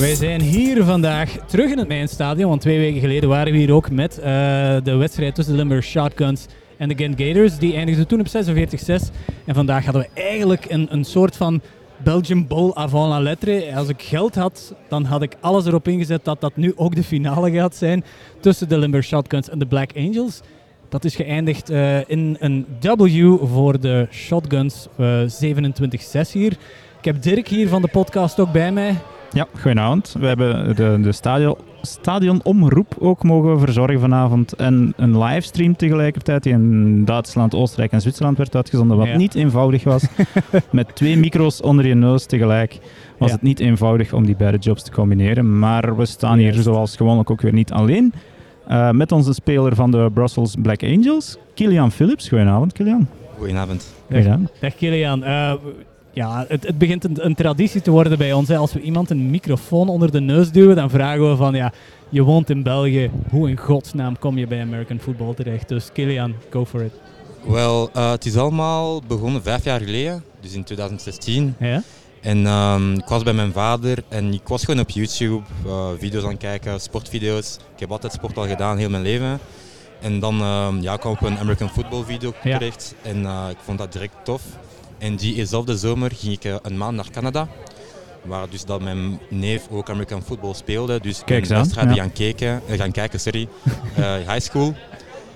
Wij 0.00 0.14
zijn 0.14 0.40
hier 0.40 0.84
vandaag 0.84 1.36
terug 1.46 1.70
in 1.70 1.78
het 1.78 1.88
Mijnstadion, 1.88 2.48
want 2.48 2.60
twee 2.60 2.78
weken 2.78 3.00
geleden 3.00 3.28
waren 3.28 3.52
we 3.52 3.58
hier 3.58 3.72
ook 3.72 3.90
met 3.90 4.18
uh, 4.18 4.24
de 4.82 4.94
wedstrijd 4.98 5.34
tussen 5.34 5.54
de 5.54 5.60
Limburg 5.60 5.84
Shotguns 5.84 6.46
en 6.76 6.88
de 6.88 6.94
Gent 6.96 7.20
Gators. 7.20 7.58
Die 7.58 7.74
eindigde 7.74 8.06
toen 8.06 8.20
op 8.20 8.26
46-6. 8.26 8.30
En 9.44 9.54
vandaag 9.54 9.84
hadden 9.84 10.02
we 10.02 10.20
eigenlijk 10.20 10.64
een, 10.68 10.86
een 10.90 11.04
soort 11.04 11.36
van 11.36 11.60
Belgian 11.96 12.46
Bowl 12.46 12.74
avant 12.74 13.08
la 13.08 13.20
lettre. 13.20 13.74
Als 13.74 13.88
ik 13.88 14.02
geld 14.02 14.34
had, 14.34 14.74
dan 14.88 15.04
had 15.04 15.22
ik 15.22 15.36
alles 15.40 15.66
erop 15.66 15.88
ingezet 15.88 16.24
dat 16.24 16.40
dat 16.40 16.56
nu 16.56 16.72
ook 16.76 16.94
de 16.94 17.04
finale 17.04 17.50
gaat 17.50 17.76
zijn 17.76 18.04
tussen 18.40 18.68
de 18.68 18.78
Limburg 18.78 19.04
Shotguns 19.04 19.48
en 19.48 19.58
de 19.58 19.66
Black 19.66 19.90
Angels. 19.96 20.40
Dat 20.88 21.04
is 21.04 21.16
geëindigd 21.16 21.70
uh, 21.70 22.08
in 22.08 22.36
een 22.38 22.66
W 22.80 23.36
voor 23.42 23.80
de 23.80 24.06
Shotguns, 24.10 24.86
uh, 25.00 25.20
27-6 25.20 26.30
hier. 26.32 26.52
Ik 26.98 27.04
heb 27.04 27.22
Dirk 27.22 27.48
hier 27.48 27.68
van 27.68 27.82
de 27.82 27.88
podcast 27.88 28.40
ook 28.40 28.52
bij 28.52 28.72
mij. 28.72 28.96
Ja, 29.32 29.46
goedenavond. 29.60 30.14
We 30.18 30.26
hebben 30.26 30.76
de, 30.76 30.98
de 31.02 31.12
stadion, 31.12 31.56
stadionomroep 31.82 32.96
ook 32.98 33.22
mogen 33.22 33.58
verzorgen 33.58 34.00
vanavond. 34.00 34.52
En 34.52 34.92
een 34.96 35.18
livestream 35.18 35.76
tegelijkertijd 35.76 36.42
die 36.42 36.52
in 36.52 37.04
Duitsland, 37.04 37.54
Oostenrijk 37.54 37.92
en 37.92 38.00
Zwitserland 38.00 38.38
werd 38.38 38.56
uitgezonden. 38.56 38.96
Wat 38.96 39.14
niet 39.14 39.34
eenvoudig 39.34 39.84
was. 39.84 40.04
Met 40.70 40.94
twee 40.94 41.16
micro's 41.16 41.62
onder 41.62 41.86
je 41.86 41.94
neus 41.94 42.26
tegelijk 42.26 42.78
was 43.18 43.32
het 43.32 43.42
niet 43.42 43.60
eenvoudig 43.60 44.12
om 44.12 44.26
die 44.26 44.36
beide 44.36 44.58
jobs 44.58 44.82
te 44.82 44.90
combineren. 44.90 45.58
Maar 45.58 45.96
we 45.96 46.06
staan 46.06 46.38
hier 46.38 46.54
zoals 46.54 46.96
gewoonlijk 46.96 47.30
ook 47.30 47.40
weer 47.40 47.52
niet 47.52 47.72
alleen. 47.72 48.12
Uh, 48.70 48.90
met 48.90 49.12
onze 49.12 49.32
speler 49.32 49.74
van 49.74 49.90
de 49.90 50.10
Brussels 50.14 50.54
Black 50.62 50.82
Angels, 50.82 51.36
Kilian 51.54 51.92
Phillips. 51.92 52.28
Goedenavond, 52.28 52.72
Kilian. 52.72 53.08
Goedenavond. 53.38 53.94
Dag, 54.60 54.74
Kilian. 54.74 55.22
Uh, 55.24 55.52
ja, 56.12 56.44
het, 56.48 56.66
het 56.66 56.78
begint 56.78 57.04
een, 57.04 57.24
een, 57.24 57.34
traditie 57.34 57.80
te 57.80 57.90
worden 57.90 58.18
bij 58.18 58.32
ons. 58.32 58.48
Hè. 58.48 58.56
Als 58.56 58.72
we 58.72 58.80
iemand 58.80 59.10
een 59.10 59.30
microfoon 59.30 59.88
onder 59.88 60.10
de 60.10 60.20
neus 60.20 60.50
duwen, 60.50 60.76
dan 60.76 60.90
vragen 60.90 61.30
we 61.30 61.36
van 61.36 61.54
ja, 61.54 61.72
je 62.08 62.22
woont 62.22 62.50
in 62.50 62.62
België. 62.62 63.10
Hoe 63.30 63.48
in 63.48 63.56
godsnaam 63.56 64.18
kom 64.18 64.38
je 64.38 64.46
bij 64.46 64.60
American 64.60 64.98
Football 64.98 65.34
terecht? 65.34 65.68
Dus 65.68 65.92
Kilian, 65.92 66.34
go 66.50 66.64
for 66.64 66.82
it. 66.82 66.92
Wel, 67.46 67.90
uh, 67.96 68.10
het 68.10 68.24
is 68.26 68.36
allemaal 68.36 69.02
begonnen 69.06 69.42
vijf 69.42 69.64
jaar 69.64 69.80
geleden, 69.80 70.24
dus 70.40 70.52
in 70.52 70.64
2016. 70.64 71.54
Ja? 71.58 71.82
En 72.20 72.46
um, 72.46 72.92
ik 72.92 73.06
was 73.06 73.22
bij 73.22 73.32
mijn 73.32 73.52
vader 73.52 74.02
en 74.08 74.32
ik 74.32 74.48
was 74.48 74.64
gewoon 74.64 74.80
op 74.80 74.90
YouTube 74.90 75.42
uh, 75.66 75.88
video's 75.98 76.24
aan 76.24 76.30
het 76.30 76.38
kijken, 76.38 76.80
sportvideo's. 76.80 77.56
Ik 77.74 77.80
heb 77.80 77.90
altijd 77.90 78.12
sport 78.12 78.36
al 78.36 78.46
gedaan, 78.46 78.78
heel 78.78 78.90
mijn 78.90 79.02
leven. 79.02 79.38
En 80.00 80.20
dan 80.20 80.34
ja, 80.80 80.96
kwam 80.96 81.12
ik 81.12 81.20
op 81.20 81.26
een 81.26 81.38
American 81.38 81.70
Football 81.70 82.04
video 82.04 82.32
terecht 82.42 82.94
ja. 83.02 83.10
en 83.10 83.22
uh, 83.22 83.46
ik 83.50 83.56
vond 83.64 83.78
dat 83.78 83.92
direct 83.92 84.14
tof. 84.24 84.42
En 84.98 85.16
diezelfde 85.16 85.76
zomer 85.76 86.10
ging 86.14 86.38
ik 86.40 86.60
een 86.62 86.76
maand 86.76 86.96
naar 86.96 87.10
Canada. 87.10 87.48
Waar 88.22 88.48
dus 88.50 88.64
dat 88.64 88.80
mijn 88.80 89.18
neef 89.28 89.68
ook 89.70 89.90
American 89.90 90.22
football 90.22 90.54
speelde. 90.54 91.00
Dus 91.00 91.22
Kijk 91.24 91.42
ik 91.42 91.48
ben 91.48 91.58
wedstrijden 91.58 91.94
ja. 91.94 92.02
gaan, 92.02 92.12
kijken, 92.12 92.60
uh, 92.70 92.76
gaan 92.78 92.90
kijken, 92.90 93.20
sorry, 93.20 93.48
uh, 93.98 94.14
high 94.30 94.40
school. 94.40 94.74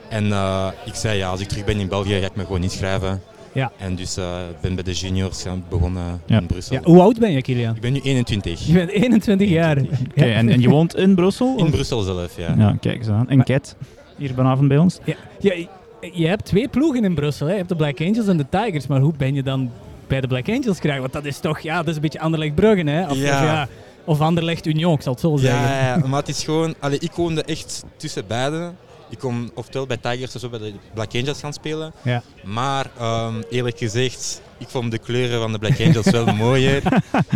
En 0.08 0.26
uh, 0.26 0.68
ik 0.84 0.94
zei 0.94 1.18
ja, 1.18 1.28
als 1.28 1.40
ik 1.40 1.48
terug 1.48 1.64
ben 1.64 1.78
in 1.78 1.88
België 1.88 2.20
ga 2.20 2.26
ik 2.26 2.36
me 2.36 2.44
gewoon 2.44 2.62
inschrijven. 2.62 3.22
Ja. 3.52 3.72
En 3.78 3.94
dus 3.94 4.18
uh, 4.18 4.36
ben 4.60 4.74
bij 4.74 4.84
de 4.84 4.92
juniors 4.92 5.44
begonnen 5.68 6.20
ja. 6.26 6.38
in 6.40 6.46
Brussel. 6.46 6.76
Ja, 6.76 6.82
hoe 6.82 7.00
oud 7.00 7.18
ben 7.18 7.32
je, 7.32 7.42
Kilian? 7.42 7.74
Ik 7.74 7.80
ben 7.80 7.92
nu 7.92 8.00
21. 8.00 8.66
Je 8.66 8.72
bent 8.72 8.90
21 8.90 9.48
jaar. 9.48 9.78
Okay, 10.10 10.34
en, 10.34 10.48
en, 10.48 10.60
je 10.60 10.68
woont 10.68 10.96
in 10.96 11.14
Brussel? 11.14 11.54
In 11.56 11.70
Brussel 11.70 12.02
zelf, 12.02 12.36
ja. 12.36 12.54
Ja, 12.58 12.76
kijk 12.80 12.98
eens 12.98 13.08
aan. 13.08 13.28
En 13.28 13.44
Ket, 13.44 13.76
hier 14.16 14.34
vanavond 14.34 14.68
bij 14.68 14.78
ons? 14.78 14.98
Ja, 15.04 15.14
ja, 15.40 15.66
je 16.12 16.26
hebt 16.26 16.44
twee 16.44 16.68
ploegen 16.68 17.04
in 17.04 17.14
Brussel. 17.14 17.46
Hè. 17.46 17.52
Je 17.52 17.58
hebt 17.58 17.68
de 17.68 17.76
Black 17.76 18.00
Angels 18.00 18.26
en 18.26 18.36
de 18.36 18.46
Tigers. 18.48 18.86
Maar 18.86 19.00
hoe 19.00 19.12
ben 19.16 19.34
je 19.34 19.42
dan 19.42 19.70
bij 20.06 20.20
de 20.20 20.26
Black 20.26 20.48
Angels 20.48 20.78
krijgen? 20.78 21.00
Want 21.00 21.12
dat 21.12 21.24
is 21.24 21.38
toch, 21.38 21.60
ja, 21.60 21.76
dat 21.76 21.88
is 21.88 21.94
een 21.94 22.00
beetje 22.00 22.20
Anderlecht 22.20 22.54
Bruggen, 22.54 22.86
hè? 22.86 23.08
Of, 23.10 23.16
ja. 23.16 23.38
of, 23.38 23.44
ja, 23.44 23.68
of 24.04 24.20
Anderlecht 24.20 24.66
Union, 24.66 24.94
ik 24.94 25.02
zal 25.02 25.12
het 25.12 25.20
zo 25.20 25.36
zeggen. 25.36 25.60
Ja, 25.60 25.96
ja, 25.96 26.06
maar 26.06 26.20
het 26.20 26.28
is 26.28 26.44
gewoon, 26.44 26.74
allee, 26.78 26.98
ik 26.98 27.12
woonde 27.12 27.42
echt 27.42 27.84
tussen 27.96 28.26
beiden. 28.26 28.76
Ik 29.10 29.18
kon 29.18 29.50
oftewel 29.54 29.86
bij 29.86 29.96
Tigers 29.96 30.44
of 30.44 30.50
bij 30.50 30.58
de 30.58 30.72
Black 30.94 31.14
Angels 31.14 31.40
gaan 31.40 31.52
spelen. 31.52 31.92
Ja. 32.02 32.22
Maar 32.44 32.90
um, 33.00 33.42
eerlijk 33.50 33.78
gezegd, 33.78 34.40
ik 34.58 34.68
vond 34.68 34.90
de 34.90 34.98
kleuren 34.98 35.40
van 35.40 35.52
de 35.52 35.58
Black 35.58 35.80
Angels 35.80 36.10
wel 36.10 36.26
mooier. 36.44 36.82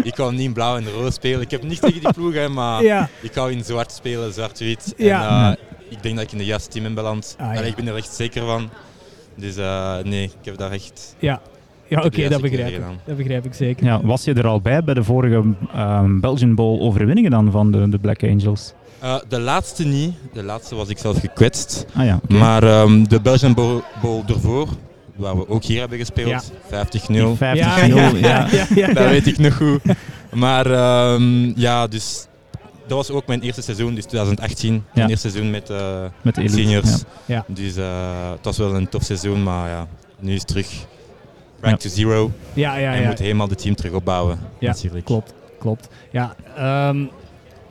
Ik 0.03 0.17
wou 0.17 0.33
niet 0.33 0.41
in 0.41 0.53
blauw 0.53 0.77
en 0.77 0.91
rood 0.91 1.15
spelen. 1.15 1.41
Ik 1.41 1.51
heb 1.51 1.63
niks 1.63 1.81
tegen 1.81 2.01
die 2.01 2.13
ploeg, 2.13 2.35
hè, 2.35 2.49
maar 2.49 2.83
ja. 2.83 3.09
ik 3.21 3.35
wou 3.35 3.53
in 3.53 3.65
zwart 3.65 3.93
spelen, 3.93 4.33
zwart-wit. 4.33 4.95
Ja. 4.97 5.51
En, 5.51 5.59
uh, 5.61 5.78
ik 5.89 6.03
denk 6.03 6.15
dat 6.15 6.25
ik 6.25 6.33
in 6.33 6.39
de 6.39 6.45
juiste 6.45 6.69
team 6.69 6.85
ben 6.85 6.95
beland. 6.95 7.37
Ah, 7.39 7.53
ja. 7.53 7.59
Allee, 7.59 7.71
ik 7.71 7.77
ben 7.77 7.87
er 7.87 7.97
echt 7.97 8.15
zeker 8.15 8.45
van. 8.45 8.71
Dus 9.35 9.57
uh, 9.57 9.99
nee, 10.05 10.25
ik 10.25 10.45
heb 10.45 10.57
daar 10.57 10.71
echt... 10.71 11.15
Ja, 11.19 11.41
ja 11.89 11.99
oké, 11.99 12.07
okay, 12.07 12.29
dat 12.29 12.41
begrijp 12.41 12.75
ik. 12.75 12.83
Dat 13.05 13.17
begrijp 13.17 13.45
ik 13.45 13.55
zeker. 13.55 13.85
Ja, 13.85 14.01
was 14.03 14.25
je 14.25 14.35
er 14.35 14.47
al 14.47 14.61
bij 14.61 14.85
bij 14.85 14.95
de 14.95 15.05
vorige 15.05 15.43
um, 15.77 16.21
Belgian 16.21 16.55
Bowl 16.55 16.81
overwinningen 16.81 17.31
dan 17.31 17.51
van 17.51 17.71
de, 17.71 17.89
de 17.89 17.99
Black 17.99 18.23
Angels? 18.23 18.73
Uh, 19.03 19.17
de 19.29 19.41
laatste 19.41 19.85
niet. 19.85 20.15
De 20.33 20.43
laatste 20.43 20.75
was 20.75 20.89
ik 20.89 20.99
zelf 20.99 21.21
gekwetst. 21.21 21.87
Ah, 21.95 22.05
ja, 22.05 22.21
okay. 22.23 22.39
Maar 22.39 22.81
um, 22.83 23.09
de 23.09 23.21
Belgian 23.21 23.55
Bowl, 23.55 23.81
Bowl 24.03 24.23
ervoor, 24.27 24.69
waar 25.17 25.37
we 25.37 25.49
ook 25.49 25.65
hier 25.65 25.81
hebben 25.81 25.99
gespeeld, 25.99 26.53
ja. 26.71 26.87
50-0. 26.87 26.89
50-0, 27.37 27.39
ja, 27.39 28.49
ja, 28.51 28.67
ja, 28.75 28.93
Dat 28.93 29.09
weet 29.09 29.27
ik 29.27 29.39
nog 29.39 29.57
goed. 29.57 29.81
Maar 30.35 30.67
um, 31.13 31.53
ja, 31.57 31.87
dus 31.87 32.27
dat 32.89 32.97
was 32.97 33.11
ook 33.11 33.27
mijn 33.27 33.41
eerste 33.41 33.63
seizoen, 33.63 33.95
dus 33.95 34.05
2018. 34.05 34.85
Mijn 34.95 35.11
eerste 35.11 35.31
seizoen 35.31 35.51
met, 35.51 35.71
uh, 35.71 36.05
met 36.23 36.35
de 36.35 36.49
seniors. 36.49 37.03
Ja. 37.25 37.45
Dus 37.47 37.77
uh, 37.77 38.31
het 38.31 38.45
was 38.45 38.59
wel 38.59 38.75
een 38.75 38.89
tof 38.89 39.03
seizoen, 39.03 39.43
maar 39.43 39.69
ja, 39.69 39.87
nu 40.19 40.33
is 40.33 40.39
het 40.39 40.49
terug 40.49 40.87
back 41.61 41.79
to 41.79 41.89
zero. 41.89 42.31
Ja, 42.53 42.77
ja, 42.77 42.95
en 42.95 43.07
moet 43.07 43.19
helemaal 43.19 43.49
de 43.49 43.55
team 43.55 43.75
terug 43.75 43.93
opbouwen. 43.93 44.39
Ja, 44.59 44.69
natuurlijk. 44.69 45.05
klopt. 45.05 45.35
klopt. 45.59 45.89
Ja, 46.13 46.35
um, 46.89 47.11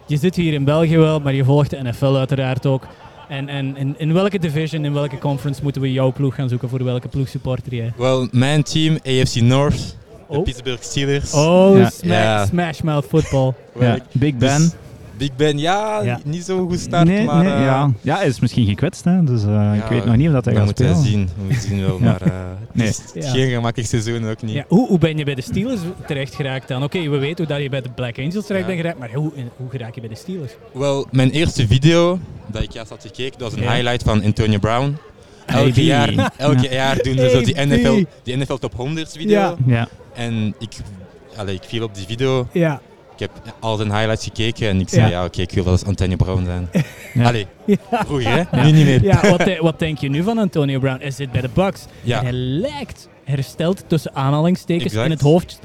je 0.07 0.17
zit 0.17 0.35
hier 0.35 0.53
in 0.53 0.63
België 0.63 0.97
wel, 0.97 1.19
maar 1.19 1.33
je 1.33 1.43
volgt 1.43 1.69
de 1.69 1.83
NFL 1.83 2.15
uiteraard 2.15 2.65
ook. 2.65 2.87
En, 3.29 3.49
en 3.49 3.77
in, 3.77 3.95
in 3.97 4.13
welke 4.13 4.39
division, 4.39 4.85
in 4.85 4.93
welke 4.93 5.17
conference 5.17 5.63
moeten 5.63 5.81
we 5.81 5.91
jouw 5.91 6.11
ploeg 6.11 6.35
gaan 6.35 6.49
zoeken? 6.49 6.69
Voor 6.69 6.83
welke 6.83 7.07
ploeg 7.07 7.27
supporter 7.27 7.75
jij? 7.75 7.93
Wel, 7.97 8.27
mijn 8.31 8.63
team, 8.63 8.97
AFC 9.03 9.35
North, 9.35 9.77
de 10.29 10.35
Oh. 10.37 10.43
Pittsburgh 10.43 10.81
Steelers. 10.83 11.33
Oh, 11.33 11.87
Ja. 12.01 12.45
Smash 12.45 12.81
Mouth 12.81 13.05
football. 13.05 13.53
Big 14.11 14.35
Ben. 14.35 14.57
dus 14.59 14.71
Big 15.17 15.35
Ben, 15.35 15.57
ja, 15.57 16.01
Ja. 16.03 16.19
niet 16.23 16.43
zo 16.43 16.67
goed 16.67 16.79
start, 16.79 17.07
nee, 17.07 17.25
maar... 17.25 17.43
nee, 17.43 17.53
eh, 17.53 17.59
ja. 17.59 17.91
ja, 18.01 18.17
hij 18.17 18.27
is 18.27 18.39
misschien 18.39 18.65
gekwetst, 18.65 19.03
hè, 19.03 19.23
dus 19.23 19.43
uh, 19.43 19.73
ik 19.75 19.83
weet 19.83 20.05
nog 20.05 20.15
niet 20.15 20.27
of 20.27 20.33
dat 20.33 20.45
hij 20.45 20.53
dat 20.53 20.63
gaat 20.63 20.77
moet 20.79 20.87
hij 20.87 20.95
spelen. 20.95 21.11
zien, 21.11 21.29
we 21.37 21.43
moeten 21.43 21.61
zien 21.69 21.81
wel, 21.85 21.97
Ja. 22.01 22.03
maar 22.03 22.21
uh, 22.27 22.33
Nee. 22.71 22.87
het 22.87 23.11
is 23.13 23.25
Ja. 23.25 23.31
geen 23.31 23.49
gemakkelijk 23.49 23.89
seizoen 23.89 24.29
ook 24.29 24.41
niet. 24.41 24.53
Ja, 24.53 24.65
hoe, 24.67 24.87
hoe 24.87 24.97
ben 24.97 25.17
je 25.17 25.23
bij 25.25 25.35
de 25.35 25.41
Steelers 25.41 25.79
terecht 26.07 26.35
geraakt 26.35 26.67
dan? 26.67 26.83
Oké, 26.83 27.09
we 27.09 27.17
weten 27.17 27.45
hoe 27.45 27.53
dat 27.55 27.63
je 27.63 27.69
bij 27.69 27.81
de 27.81 27.89
Black 27.89 28.17
Angels 28.19 28.45
terecht 28.45 28.65
Ja. 28.67 28.71
bent 28.71 28.79
geraakt, 28.79 28.99
maar 28.99 29.11
hoe, 29.13 29.31
hoe 29.57 29.69
geraak 29.69 29.95
je 29.95 29.99
bij 30.01 30.09
de 30.09 30.15
Steelers? 30.15 30.51
Wel, 30.73 31.07
mijn 31.11 31.29
eerste 31.29 31.67
video 31.67 32.19
dat 32.47 32.61
ik 32.61 32.71
juist 32.71 32.89
had 32.89 33.01
gekeken, 33.01 33.39
dat 33.39 33.49
was 33.51 33.59
een 33.59 33.65
Ja. 33.65 33.71
highlight 33.73 34.03
van 34.03 34.23
Antonio 34.23 34.59
Brown. 34.59 34.97
Elke 35.45 35.83
jaar, 35.83 36.31
elke 36.37 36.69
jaar 36.69 36.97
doen 37.01 37.17
ze 37.17 37.29
zo 37.29 37.41
die. 37.41 37.65
NFL, 37.65 38.03
die 38.23 38.37
NFL 38.37 38.53
Top 38.55 38.73
100 38.73 39.11
video. 39.11 39.29
Ja. 39.39 39.55
Ja, 39.65 39.87
En 40.15 40.55
ik, 40.59 40.69
allee, 41.37 41.55
ik 41.55 41.63
viel 41.67 41.83
op 41.83 41.95
die 41.95 42.05
video. 42.05 42.47
Ja. 42.51 42.81
Ik 43.17 43.29
heb 43.43 43.53
al 43.59 43.75
zijn 43.77 43.91
highlights 43.91 44.23
gekeken 44.23 44.69
en 44.69 44.79
ik 44.79 44.89
zei, 44.89 45.01
Ja. 45.01 45.09
ja, 45.09 45.25
oké, 45.25 45.41
ik 45.41 45.51
wil 45.51 45.63
dat 45.63 45.73
als 45.73 45.85
Antonio 45.85 46.15
Brown 46.15 46.45
zijn. 46.45 46.69
Ja. 47.13 47.25
Allee, 47.27 47.47
Ja. 47.65 47.75
vroeger 48.05 48.47
hè, 48.49 48.63
nu 48.63 48.71
niet 48.71 48.85
meer. 48.85 49.03
Ja, 49.03 49.29
wat, 49.29 49.39
de- 49.39 49.57
wat 49.61 49.79
denk 49.79 49.97
je 49.97 50.09
nu 50.09 50.23
van 50.23 50.37
Antonio 50.37 50.79
Brown? 50.79 51.01
Hij 51.01 51.11
zit 51.11 51.31
bij 51.31 51.41
de 51.41 51.49
Bucks. 51.53 51.85
Ja. 52.03 52.17
En 52.17 52.23
hij 52.23 52.33
lijkt 52.33 53.07
hersteld 53.23 53.83
tussen 53.87 54.15
aanhalingstekens 54.15 54.85
Exact. 54.85 55.05
in 55.05 55.11
het 55.11 55.21
hoofd 55.21 55.59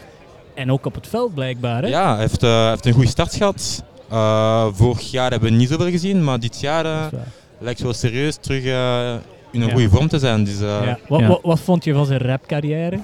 en 0.54 0.72
ook 0.72 0.86
op 0.86 0.94
het 0.94 1.06
veld 1.06 1.34
blijkbaar. 1.34 1.82
Hè? 1.82 1.88
Ja, 1.88 2.10
hij 2.12 2.20
heeft, 2.20 2.42
uh, 2.42 2.68
heeft 2.68 2.86
een 2.86 2.92
goede 2.92 3.08
start 3.08 3.34
gehad. 3.34 3.84
Uh, 4.12 4.66
vorig 4.72 5.10
jaar 5.10 5.30
hebben 5.30 5.50
we 5.50 5.56
niet 5.56 5.69
zoveel 5.69 5.90
gezien, 5.90 6.24
maar 6.24 6.40
dit 6.40 6.60
jaar 6.60 6.84
uh, 6.84 6.90
is 7.04 7.10
waar. 7.19 7.26
lijkt 7.58 7.80
wel 7.80 7.92
serieus 7.92 8.36
terug 8.36 8.64
uh, 8.64 9.12
in 9.52 9.60
een 9.60 9.66
Ja. 9.66 9.72
goede 9.72 9.88
vorm 9.88 10.08
te 10.08 10.19
zijn. 10.19 10.44
Dus, 10.44 10.60
uh, 10.60 10.69
Ja. 10.84 10.98
Wat, 11.08 11.20
Ja. 11.20 11.26
Wat, 11.28 11.40
wat 11.42 11.60
vond 11.60 11.84
je 11.84 11.92
van 11.94 12.06
zijn 12.06 12.20
rapcarrière? 12.20 12.98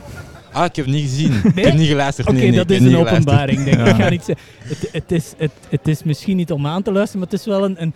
Ah, 0.53 0.65
ik 0.65 0.77
heb 0.77 0.85
het 0.85 0.95
niet 0.95 1.03
gezien. 1.09 1.33
Ik 1.55 1.65
heb 1.65 1.75
niet 1.75 1.89
geluisterd. 1.89 2.29
Oké, 2.29 2.37
nee, 2.39 2.49
nee, 2.49 2.57
dat 2.59 2.71
is 2.71 2.81
een 2.81 2.97
openbaring, 2.97 3.65
denk 3.65 3.79
ik. 3.79 3.87
Ja. 3.87 3.95
ik. 3.95 4.03
Ga 4.03 4.09
niet 4.09 4.23
zeggen. 4.25 4.47
Het, 4.59 4.89
het, 4.93 5.13
is, 5.13 5.33
het, 5.37 5.51
het 5.69 5.89
is 5.89 6.03
misschien 6.03 6.37
niet 6.37 6.53
om 6.53 6.67
aan 6.67 6.83
te 6.83 6.93
luisteren, 6.93 7.21
maar 7.21 7.31
het 7.31 7.41
is 7.41 7.47
wel 7.47 7.65
een, 7.65 7.83
een, 7.83 7.95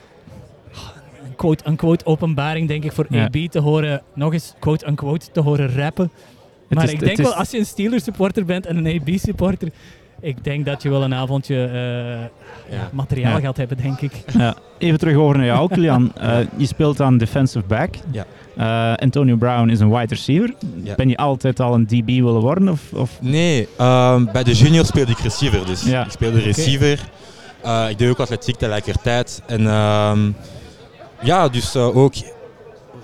een 1.24 1.36
quote-unquote 1.36 2.04
openbaring, 2.06 2.68
denk 2.68 2.84
ik, 2.84 2.92
voor 2.92 3.06
Ja. 3.08 3.24
AB 3.24 3.36
te 3.50 3.58
horen, 3.58 4.02
nog 4.14 4.32
eens 4.32 4.54
quote-unquote 4.58 5.26
te 5.32 5.40
horen 5.40 5.74
rappen. 5.74 6.10
Maar 6.68 6.84
is- 6.84 6.90
ik 6.92 7.00
denk 7.00 7.18
is- 7.18 7.24
wel, 7.24 7.34
als 7.34 7.50
je 7.50 7.58
een 7.58 7.66
Steelers 7.66 8.04
supporter 8.04 8.44
bent 8.44 8.66
en 8.66 8.76
een 8.86 9.00
AB 9.00 9.08
supporter, 9.18 9.68
ik 10.22 10.44
denk 10.44 10.66
dat 10.66 10.82
je 10.82 10.88
wel 10.90 11.02
een 11.02 11.14
avondje 11.14 11.64
eh, 11.64 12.76
Ja. 12.76 12.88
materiaal 12.92 13.32
Ja. 13.36 13.40
gaat 13.40 13.56
hebben, 13.56 13.76
denk 13.76 14.00
ik. 14.00 14.12
Ja, 14.38 14.54
even 14.78 14.98
terug 14.98 15.16
over 15.16 15.36
naar 15.36 15.46
jou, 15.46 15.68
Kilian. 15.68 16.12
Uh, 16.22 16.36
je 16.56 16.66
speelt 16.66 17.00
aan 17.00 17.18
defensive 17.18 17.64
back. 17.66 17.94
Ja. 18.10 18.24
Uh, 18.58 18.94
Antonio 18.96 19.36
Brown 19.36 19.68
is 19.68 19.80
een 19.80 19.90
wide 19.90 20.14
receiver. 20.14 20.54
Ja. 20.82 20.94
Ben 20.94 21.08
je 21.08 21.16
altijd 21.16 21.60
al 21.60 21.74
een 21.74 21.86
DB 21.86 22.06
willen 22.06 22.40
worden? 22.40 22.68
Of, 22.68 22.80
of? 22.92 23.10
Nee, 23.20 23.68
ehm, 23.78 24.24
bij 24.32 24.42
de 24.44 24.52
junior 24.52 24.84
speelde 24.84 25.10
ik 25.12 25.18
receiver. 25.18 25.66
Dus 25.66 25.82
Ja. 25.84 26.04
ik 26.04 26.10
speelde 26.10 26.40
receiver. 26.40 27.00
Uh, 27.64 27.86
ik 27.90 27.98
deed 27.98 28.10
ook 28.10 28.18
atletiek 28.20 28.56
tegelijkertijd. 28.56 29.42
En 29.46 29.66
ehm, 29.66 30.30
ja, 31.22 31.48
dus 31.48 31.76
uh, 31.76 31.96
ook 31.96 32.12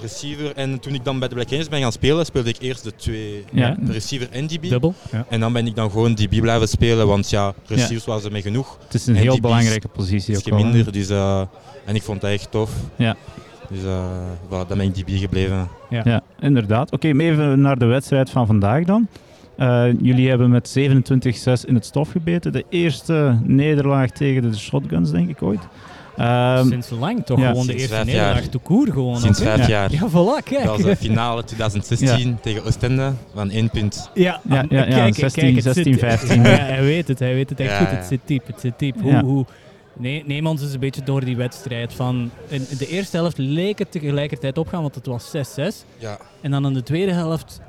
receiver. 0.00 0.52
En 0.54 0.80
toen 0.80 0.94
ik 0.94 1.04
dan 1.04 1.18
bij 1.18 1.28
de 1.28 1.34
Black 1.34 1.50
Angels 1.50 1.68
ben 1.68 1.80
gaan 1.80 1.92
spelen, 1.92 2.24
speelde 2.26 2.48
ik 2.48 2.56
eerst 2.60 2.84
de 2.84 2.94
twee 2.96 3.44
Ja. 3.52 3.76
de 3.80 3.92
receiver 3.92 4.28
en 4.30 4.46
DB. 4.46 4.68
Dubbel. 4.68 4.94
Ja. 5.12 5.24
En 5.28 5.40
dan 5.40 5.52
ben 5.52 5.66
ik 5.66 5.74
dan 5.74 5.90
gewoon 5.90 6.14
DB 6.14 6.40
blijven 6.40 6.68
spelen, 6.68 7.06
want 7.06 7.30
ja, 7.30 7.54
receivers 7.66 8.04
was 8.04 8.24
er 8.24 8.32
mee 8.32 8.42
genoeg. 8.42 8.78
Het 8.84 8.94
is 8.94 9.06
een 9.06 9.16
En 9.16 9.22
heel 9.22 9.40
belangrijke 9.40 9.88
positie 9.88 10.36
ook 10.36 10.44
wel, 10.48 10.58
minder, 10.64 10.92
dus, 10.92 11.08
eh, 11.08 11.42
en 11.84 11.94
ik 11.94 12.02
vond 12.02 12.20
dat 12.20 12.30
echt 12.30 12.50
tof. 12.50 12.70
Ja. 12.96 13.16
Dus 13.70 13.80
voilà, 14.46 14.66
dan 14.68 14.78
ben 14.78 14.80
ik 14.80 14.94
DB 14.94 15.18
gebleven. 15.18 15.68
Ja, 15.90 16.22
inderdaad. 16.40 16.92
Oké, 16.92 17.08
even 17.08 17.60
naar 17.60 17.78
de 17.78 17.84
wedstrijd 17.86 18.30
van 18.30 18.46
vandaag 18.46 18.84
dan. 18.84 19.08
Eh, 19.56 19.86
jullie 20.00 20.28
hebben 20.28 20.50
met 20.50 20.68
27-6 20.68 21.64
in 21.64 21.74
het 21.74 21.84
stof 21.84 22.10
gebeten. 22.10 22.52
De 22.52 22.64
eerste 22.68 23.38
nederlaag 23.42 24.10
tegen 24.10 24.42
de 24.42 24.56
Shotguns, 24.56 25.10
denk 25.10 25.28
ik 25.28 25.42
ooit. 25.42 25.60
Ehm, 26.18 26.68
Sinds 26.68 26.90
lang 26.90 27.24
toch 27.24 27.38
ja. 27.40 27.48
gewoon 27.48 27.66
de 27.66 27.72
Sinds 27.72 27.82
eerste 27.82 27.96
vijf 27.96 28.10
jaar. 28.12 28.24
nederlaag 28.26 28.50
to 28.50 28.58
koer 28.58 28.86
gewoon. 28.92 29.20
Sinds 29.20 29.42
vijf 29.42 29.60
Ja. 29.60 29.68
jaar. 29.68 29.92
Ja, 29.92 30.08
voilà, 30.10 30.44
kijk. 30.44 30.64
Dat 30.64 30.76
was 30.76 30.82
de 30.82 30.96
finale 30.96 31.44
2016 31.44 32.38
tegen 32.42 32.64
Oostende 32.64 33.12
van 33.34 33.50
één 33.50 33.70
punt. 33.70 34.10
Ja, 34.14 34.40
Ja, 34.48 34.64
ja, 34.68 34.78
ja, 34.78 34.84
kijk, 34.84 35.14
16, 35.14 35.42
kijk, 35.42 35.54
het 35.54 35.64
16, 35.74 35.92
zit- 35.92 36.00
15. 36.02 36.42
Ja, 36.48 36.48
hij 36.48 36.82
weet 36.82 37.08
het, 37.08 37.18
hij 37.18 37.34
weet 37.34 37.50
het 37.50 37.60
echt 37.60 37.70
Ja, 37.70 37.78
goed. 37.78 37.88
ja. 37.90 37.94
Het 37.96 38.06
zit 38.06 38.20
diep, 38.24 38.46
het 38.46 38.60
zit 38.60 38.78
diep. 38.78 39.00
Hoe, 39.02 39.10
Ja. 39.10 39.22
hoe, 39.22 39.44
nee, 39.96 40.22
neem 40.26 40.46
ons 40.46 40.62
eens 40.62 40.72
een 40.72 40.80
beetje 40.80 41.02
door 41.02 41.24
die 41.24 41.36
wedstrijd. 41.36 41.92
Van, 41.94 42.30
in 42.48 42.66
de 42.78 42.88
eerste 42.88 43.16
helft 43.16 43.38
leek 43.38 43.78
het 43.78 43.90
tegelijkertijd 43.92 44.58
opgaan, 44.58 44.82
want 44.82 44.94
het 44.94 45.06
was 45.06 45.30
6-6. 45.30 45.84
Ja. 45.98 46.18
En 46.40 46.50
dan 46.50 46.66
in 46.66 46.74
de 46.74 46.82
tweede 46.82 47.12
helft 47.12 47.60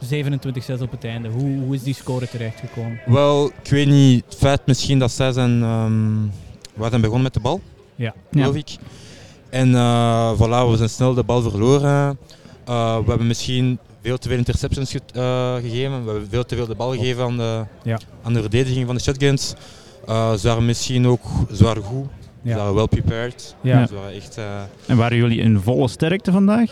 27-6 0.00 0.80
op 0.82 0.90
het 0.90 1.04
einde. 1.04 1.28
Hoe, 1.28 1.58
hoe 1.58 1.74
is 1.74 1.82
die 1.82 1.94
score 1.94 2.28
terechtgekomen? 2.28 3.00
Wel, 3.06 3.46
ik 3.62 3.70
weet 3.70 3.86
niet, 3.86 4.24
het 4.24 4.34
feit 4.34 4.60
misschien 4.66 4.98
dat 4.98 5.10
zij 5.10 5.32
zijn, 5.32 5.62
ehm 5.62 6.14
we 6.74 6.88
zijn 6.88 7.00
begonnen 7.00 7.22
met 7.22 7.34
de 7.34 7.40
bal, 7.40 7.60
Ja. 7.96 8.14
geloof 8.32 8.54
ik. 8.54 8.76
En 9.50 9.74
eh, 9.74 10.32
voilà, 10.34 10.70
we 10.70 10.74
zijn 10.76 10.88
snel 10.88 11.14
de 11.14 11.22
bal 11.22 11.42
verloren. 11.42 12.18
Eh, 12.66 12.96
we 12.96 13.04
hebben 13.08 13.26
misschien 13.26 13.78
veel 14.02 14.18
te 14.18 14.28
veel 14.28 14.36
interceptions 14.38 14.90
ge- 14.90 15.00
eh, 15.12 15.54
gegeven. 15.54 16.04
We 16.04 16.10
hebben 16.10 16.28
veel 16.30 16.44
te 16.44 16.56
veel 16.56 16.66
de 16.66 16.74
bal 16.74 16.90
gegeven 16.92 17.24
aan 17.24 17.36
de, 17.36 17.64
Ja. 17.82 17.98
aan 18.22 18.32
de 18.32 18.40
verdediging 18.40 18.86
van 18.86 18.94
de 18.94 19.00
shotguns. 19.02 19.54
Eh 20.06 20.32
ze 20.34 20.48
waren 20.48 20.64
misschien 20.64 21.06
ook 21.06 21.22
zwaar 21.50 21.76
goed. 21.76 22.06
Ze 22.42 22.48
Ja. 22.52 22.56
waren 22.56 22.74
well 22.74 22.86
prepared. 22.86 23.54
Ja. 23.60 23.86
Ze 23.86 23.94
waren 23.94 24.12
echt, 24.14 24.36
eh, 24.36 24.44
en 24.86 24.96
waren 24.96 25.16
jullie 25.16 25.40
in 25.40 25.60
volle 25.60 25.88
sterkte 25.88 26.32
vandaag? 26.32 26.70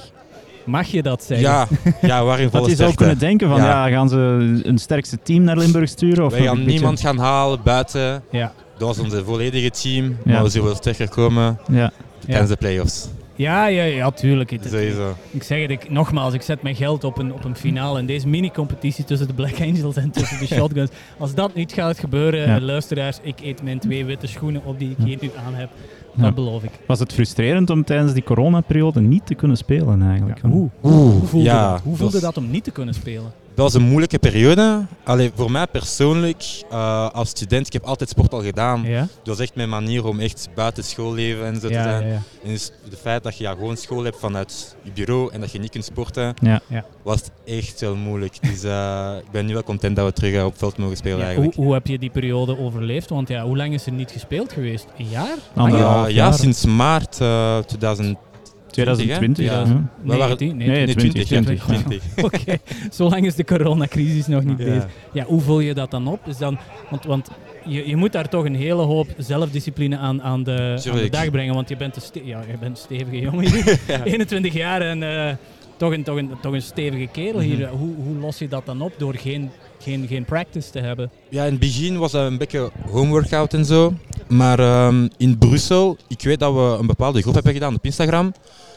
Mag 0.65 0.87
je 0.87 1.03
dat 1.03 1.23
zeggen? 1.25 1.47
ja, 1.49 1.67
ja, 2.11 2.19
we 2.21 2.25
waren 2.25 2.43
in 2.45 2.51
volle 2.51 2.63
Dat 2.63 2.71
je 2.71 2.77
zou 2.77 2.93
sterkte. 2.93 2.95
kunnen 2.97 3.19
denken 3.19 3.49
van, 3.49 3.57
ja. 3.59 3.87
Ja. 3.87 3.95
gaan 3.95 4.09
ze 4.09 4.17
een 4.65 4.79
sterkste 4.79 5.19
team 5.23 5.43
naar 5.43 5.57
Limburg 5.57 5.89
sturen? 5.89 6.25
Of 6.25 6.33
Wij 6.33 6.43
gaan 6.43 6.57
beetje- 6.57 6.71
niemand 6.71 7.01
gaan 7.01 7.19
halen 7.19 7.61
buiten. 7.65 8.23
Ja. 8.31 8.53
Dat 8.79 8.89
was 8.89 8.99
onze 8.99 9.25
volledige 9.25 9.71
team. 9.71 10.05
Ja. 10.25 10.33
Maar 10.33 10.43
we 10.43 10.49
zullen 10.49 10.67
wel 10.67 10.77
sterker 10.77 11.09
komen 11.09 11.59
Ja, 11.73 11.93
tijdens 12.27 12.51
de 12.51 12.57
play-offs. 12.57 13.09
Ja, 13.37 13.67
ja, 13.67 13.83
ja, 13.83 14.11
tuurlijk. 14.11 14.51
Het- 14.51 14.67
Sowieso. 14.71 15.15
Ik 15.31 15.43
zeg 15.43 15.61
het, 15.61 15.71
ik, 15.71 15.91
nogmaals, 15.91 16.35
ik 16.35 16.43
zet 16.43 16.63
mijn 16.63 16.75
geld 16.75 17.05
op 17.05 17.19
een, 17.19 17.33
op 17.33 17.45
een 17.45 17.57
finale 17.57 17.99
in 17.99 18.07
deze 18.07 18.29
mini-competitie 18.29 19.05
tussen 19.05 19.27
de 19.27 19.35
Black 19.35 19.61
Angels 19.61 19.97
en 19.97 20.11
tussen 20.11 20.39
de 20.39 20.47
Shotguns. 20.55 20.91
Als 21.19 21.35
dat 21.35 21.55
niet 21.55 21.73
gaat 21.73 21.99
gebeuren, 21.99 22.49
Ja. 22.49 22.61
luisteraars, 22.61 23.19
ik 23.23 23.41
eet 23.43 23.63
mijn 23.63 23.79
twee 23.79 24.05
witte 24.05 24.27
schoenen 24.27 24.65
op 24.65 24.79
die 24.79 24.91
ik 24.91 25.05
hier 25.05 25.19
nu 25.21 25.31
aan 25.47 25.55
heb. 25.55 25.69
Dat 26.17 26.25
Ja. 26.25 26.33
beloof 26.33 26.63
ik. 26.63 26.71
was 26.87 26.99
het 26.99 27.13
frustrerend 27.13 27.71
om 27.71 27.85
tijdens 27.85 28.13
die 28.13 28.23
coronaperiode 28.23 29.01
niet 29.01 29.27
te 29.27 29.35
kunnen 29.35 29.57
spelen 29.57 30.03
eigenlijk? 30.03 30.39
Ja, 30.43 30.49
Oeh, 30.49 30.71
hoe 30.81 31.27
voelde, 31.27 31.47
ja, 31.49 31.71
dat? 31.73 31.81
Hoe 31.81 31.97
voelde 31.97 32.17
is- 32.17 32.23
dat 32.23 32.37
om 32.37 32.51
niet 32.51 32.65
te 32.65 32.71
kunnen 32.71 32.95
spelen? 32.95 33.33
Dat 33.55 33.65
was 33.73 33.75
een 33.75 33.89
moeilijke 33.89 34.19
periode. 34.19 34.87
Allee, 35.05 35.31
voor 35.35 35.51
mij 35.51 35.67
persoonlijk, 35.67 36.45
eh, 36.71 37.11
als 37.11 37.29
student, 37.29 37.67
ik 37.67 37.73
heb 37.73 37.85
altijd 37.85 38.11
sport 38.11 38.33
al 38.33 38.43
gedaan. 38.43 38.83
Ja? 38.83 38.99
Dat 39.01 39.09
was 39.37 39.39
echt 39.39 39.55
mijn 39.55 39.69
manier 39.69 40.05
om 40.07 40.21
echt 40.21 40.49
buiten 40.55 40.85
schoolleven 40.85 41.45
en 41.47 41.55
zo 41.61 41.69
te 41.69 41.73
Ja, 41.75 41.83
zijn. 41.83 42.07
ja. 42.09 42.15
En 42.45 42.49
dus 42.51 42.71
het 42.91 42.99
feit 43.01 43.23
dat 43.23 43.37
je 43.37 43.45
ja, 43.45 43.53
gewoon 43.53 43.77
school 43.77 44.05
hebt 44.05 44.19
vanuit 44.19 44.77
je 44.83 44.91
bureau 44.95 45.33
en 45.33 45.41
dat 45.41 45.53
je 45.53 45.59
niet 45.59 45.71
kunt 45.71 45.85
sporten, 45.85 46.35
Ja. 46.43 46.61
Ja. 46.69 46.85
was 47.03 47.21
het 47.21 47.31
echt 47.45 47.81
wel 47.81 47.97
moeilijk. 47.97 48.37
Dus 48.43 48.63
eh, 48.63 49.13
ik 49.25 49.31
ben 49.31 49.47
nu 49.47 49.53
wel 49.53 49.63
content 49.63 49.97
dat 49.97 50.07
we 50.07 50.13
terug 50.13 50.35
eh, 50.35 50.45
op 50.45 50.59
veld 50.59 50.77
mogen 50.77 50.97
spelen 50.97 51.19
Ja, 51.19 51.25
hoe, 51.25 51.33
eigenlijk. 51.35 51.57
hoe 51.65 51.73
heb 51.75 51.87
je 51.87 51.99
die 51.99 52.11
periode 52.11 52.59
overleefd? 52.59 53.09
Want 53.11 53.29
ja, 53.29 53.45
hoe 53.45 53.57
lang 53.57 53.73
is 53.75 53.87
er 53.87 53.93
niet 53.93 54.11
gespeeld 54.11 54.53
geweest? 54.53 54.87
Een 54.99 55.09
jaar? 55.09 55.37
Anderhalf 55.55 56.01
jaar. 56.01 56.11
ja, 56.13 56.33
sinds 56.33 56.65
maart 56.65 57.21
eh 57.21 57.59
2020. 57.59 58.33
2020, 58.75 59.45
Ja. 59.47 59.53
waren- 59.57 59.91
19? 60.03 60.57
Nee, 60.57 60.69
Nee, 60.69 60.87
20, 60.95 61.25
20, 61.25 61.65
20, 61.65 61.65
20. 61.65 62.25
Oké, 62.25 62.59
zo 62.93 63.09
lang 63.09 63.27
is 63.27 63.35
de 63.35 63.45
coronacrisis 63.45 64.27
nog 64.27 64.45
niet 64.45 64.59
Ja. 64.59 64.65
bezig. 64.65 64.87
Ja, 65.13 65.25
hoe 65.25 65.41
vul 65.41 65.61
je 65.61 65.75
dat 65.75 65.91
dan 65.91 66.07
op? 66.07 66.21
Is 66.27 66.37
dan, 66.39 66.59
want 66.91 67.05
want 67.05 67.29
je, 67.67 67.89
je 67.89 67.97
moet 67.97 68.13
daar 68.13 68.29
toch 68.29 68.45
een 68.45 68.55
hele 68.55 68.83
hoop 68.83 69.07
zelfdiscipline 69.19 69.97
aan, 69.99 70.23
aan, 70.23 70.43
de, 70.43 70.83
aan 70.91 70.97
de 70.97 71.09
dag 71.11 71.31
brengen. 71.31 71.55
Want 71.55 71.69
je 71.69 71.77
bent 71.77 71.97
een, 71.97 72.03
ste- 72.03 72.25
ja, 72.27 72.41
je 72.51 72.59
bent 72.59 72.71
een 72.71 72.77
stevige 72.83 73.21
jongen 73.21 73.51
hier. 73.51 73.79
21 74.05 74.53
jaar 74.53 74.81
en 74.81 75.03
eh, 75.29 75.35
toch, 75.77 75.93
een, 75.93 76.03
toch, 76.03 76.17
een, 76.17 76.31
toch 76.43 76.53
een 76.53 76.63
stevige 76.63 77.07
kerel 77.13 77.41
hier. 77.41 77.59
Mhm. 77.59 77.77
Hoe, 77.77 77.95
hoe 77.95 78.17
los 78.21 78.39
je 78.39 78.49
dat 78.49 78.67
dan 78.67 78.81
op 78.81 78.93
door 78.99 79.15
geen, 79.15 79.51
geen, 79.79 80.07
geen 80.09 80.25
practice 80.25 80.71
te 80.71 80.79
hebben? 80.81 81.11
Ja, 81.29 81.45
in 81.45 81.51
het 81.51 81.61
begin 81.61 81.99
was 81.99 82.13
dat 82.13 82.27
een 82.31 82.39
beetje 82.39 82.71
homeworkout 82.91 83.55
en 83.55 83.65
zo. 83.65 83.95
Maar 84.29 84.59
ehm, 84.59 85.09
in 85.17 85.39
Brussel, 85.39 85.97
ik 86.09 86.23
weet 86.23 86.39
dat 86.39 86.55
we 86.55 86.77
een 86.81 86.87
bepaalde 86.87 87.23
groep 87.23 87.35
hebben 87.35 87.53
gedaan 87.53 87.75
op 87.75 87.85
Instagram. 87.85 88.33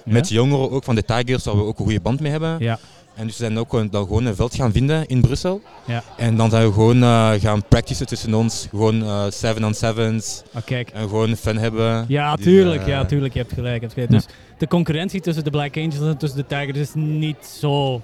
Met 0.06 0.30
jongeren 0.30 0.72
ook 0.72 0.84
van 0.84 0.96
de 0.96 1.04
Tigers, 1.06 1.44
waar 1.46 1.56
we 1.56 1.62
ook 1.64 1.78
een 1.80 1.84
goede 1.86 2.00
band 2.00 2.20
mee 2.20 2.32
hebben. 2.32 2.56
Ja. 2.60 2.80
En 3.16 3.28
dus 3.28 3.38
we 3.38 3.44
zijn 3.44 3.58
ook 3.60 3.70
gewoon- 3.70 3.88
dan 3.90 4.04
gewoon 4.08 4.26
een 4.26 4.36
veld 4.36 4.56
gaan 4.56 4.72
vinden 4.72 5.06
in 5.08 5.22
Brussel. 5.22 5.62
Ja. 5.86 6.04
En 6.18 6.36
dan 6.38 6.50
zijn 6.50 6.68
we 6.68 6.74
gewoon 6.74 7.04
eh, 7.04 7.32
gaan 7.38 7.64
practicen 7.68 8.06
tussen 8.08 8.34
ons. 8.34 8.68
Gewoon 8.70 9.04
eh, 9.04 9.24
seven 9.30 9.64
on 9.64 9.74
sevens. 9.74 10.44
Ah, 10.54 10.62
kijk. 10.66 10.90
En 10.90 11.02
gewoon 11.02 11.36
fun 11.36 11.58
hebben. 11.58 12.06
Ja, 12.08 12.36
tuurlijk, 12.36 12.82
eh, 12.82 12.88
ja, 12.88 13.06
tuurlijk, 13.06 13.34
je 13.34 13.40
hebt 13.40 13.54
gelijk. 13.54 13.74
Je 13.76 13.80
hebt 13.82 13.94
gelijk. 13.94 14.12
Ja. 14.12 14.18
Dus 14.18 14.26
de 14.58 14.68
concurrentie 14.68 15.22
tussen 15.22 15.44
de 15.44 15.50
Black 15.50 15.78
Angels 15.78 16.00
en 16.00 16.18
tussen 16.18 16.40
de 16.40 16.46
Tigers 16.48 16.78
is 16.80 16.92
niet 16.94 17.46
zo... 17.60 18.02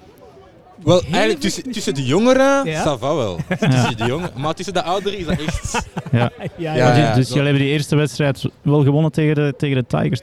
Wel, 0.84 1.02
eigenlijk 1.10 1.40
tussen, 1.40 1.72
tussen 1.72 1.94
de 1.94 2.04
jongeren, 2.04 2.66
Ja? 2.66 2.82
ça 2.96 2.98
va 3.00 3.14
wel. 3.14 3.38
tussen 3.70 3.96
de 3.96 4.04
jongeren. 4.06 4.32
Maar 4.40 4.54
tussen 4.54 4.74
de 4.74 4.82
ouderen 4.82 5.18
is 5.18 5.26
dat 5.26 5.38
echt... 5.46 5.72
Ja, 6.12 6.30
Ja, 6.56 6.74
ja, 6.74 6.88
dus 6.90 6.98
ja. 6.98 7.14
dus 7.14 7.28
jullie 7.28 7.42
hebben 7.42 7.62
die 7.62 7.70
eerste 7.72 7.96
wedstrijd 7.96 8.44
wel 8.62 8.82
gewonnen 8.82 9.12
tegen 9.12 9.34
de, 9.34 9.54
tegen 9.58 9.76
de 9.76 9.84
Tigers, 9.86 10.20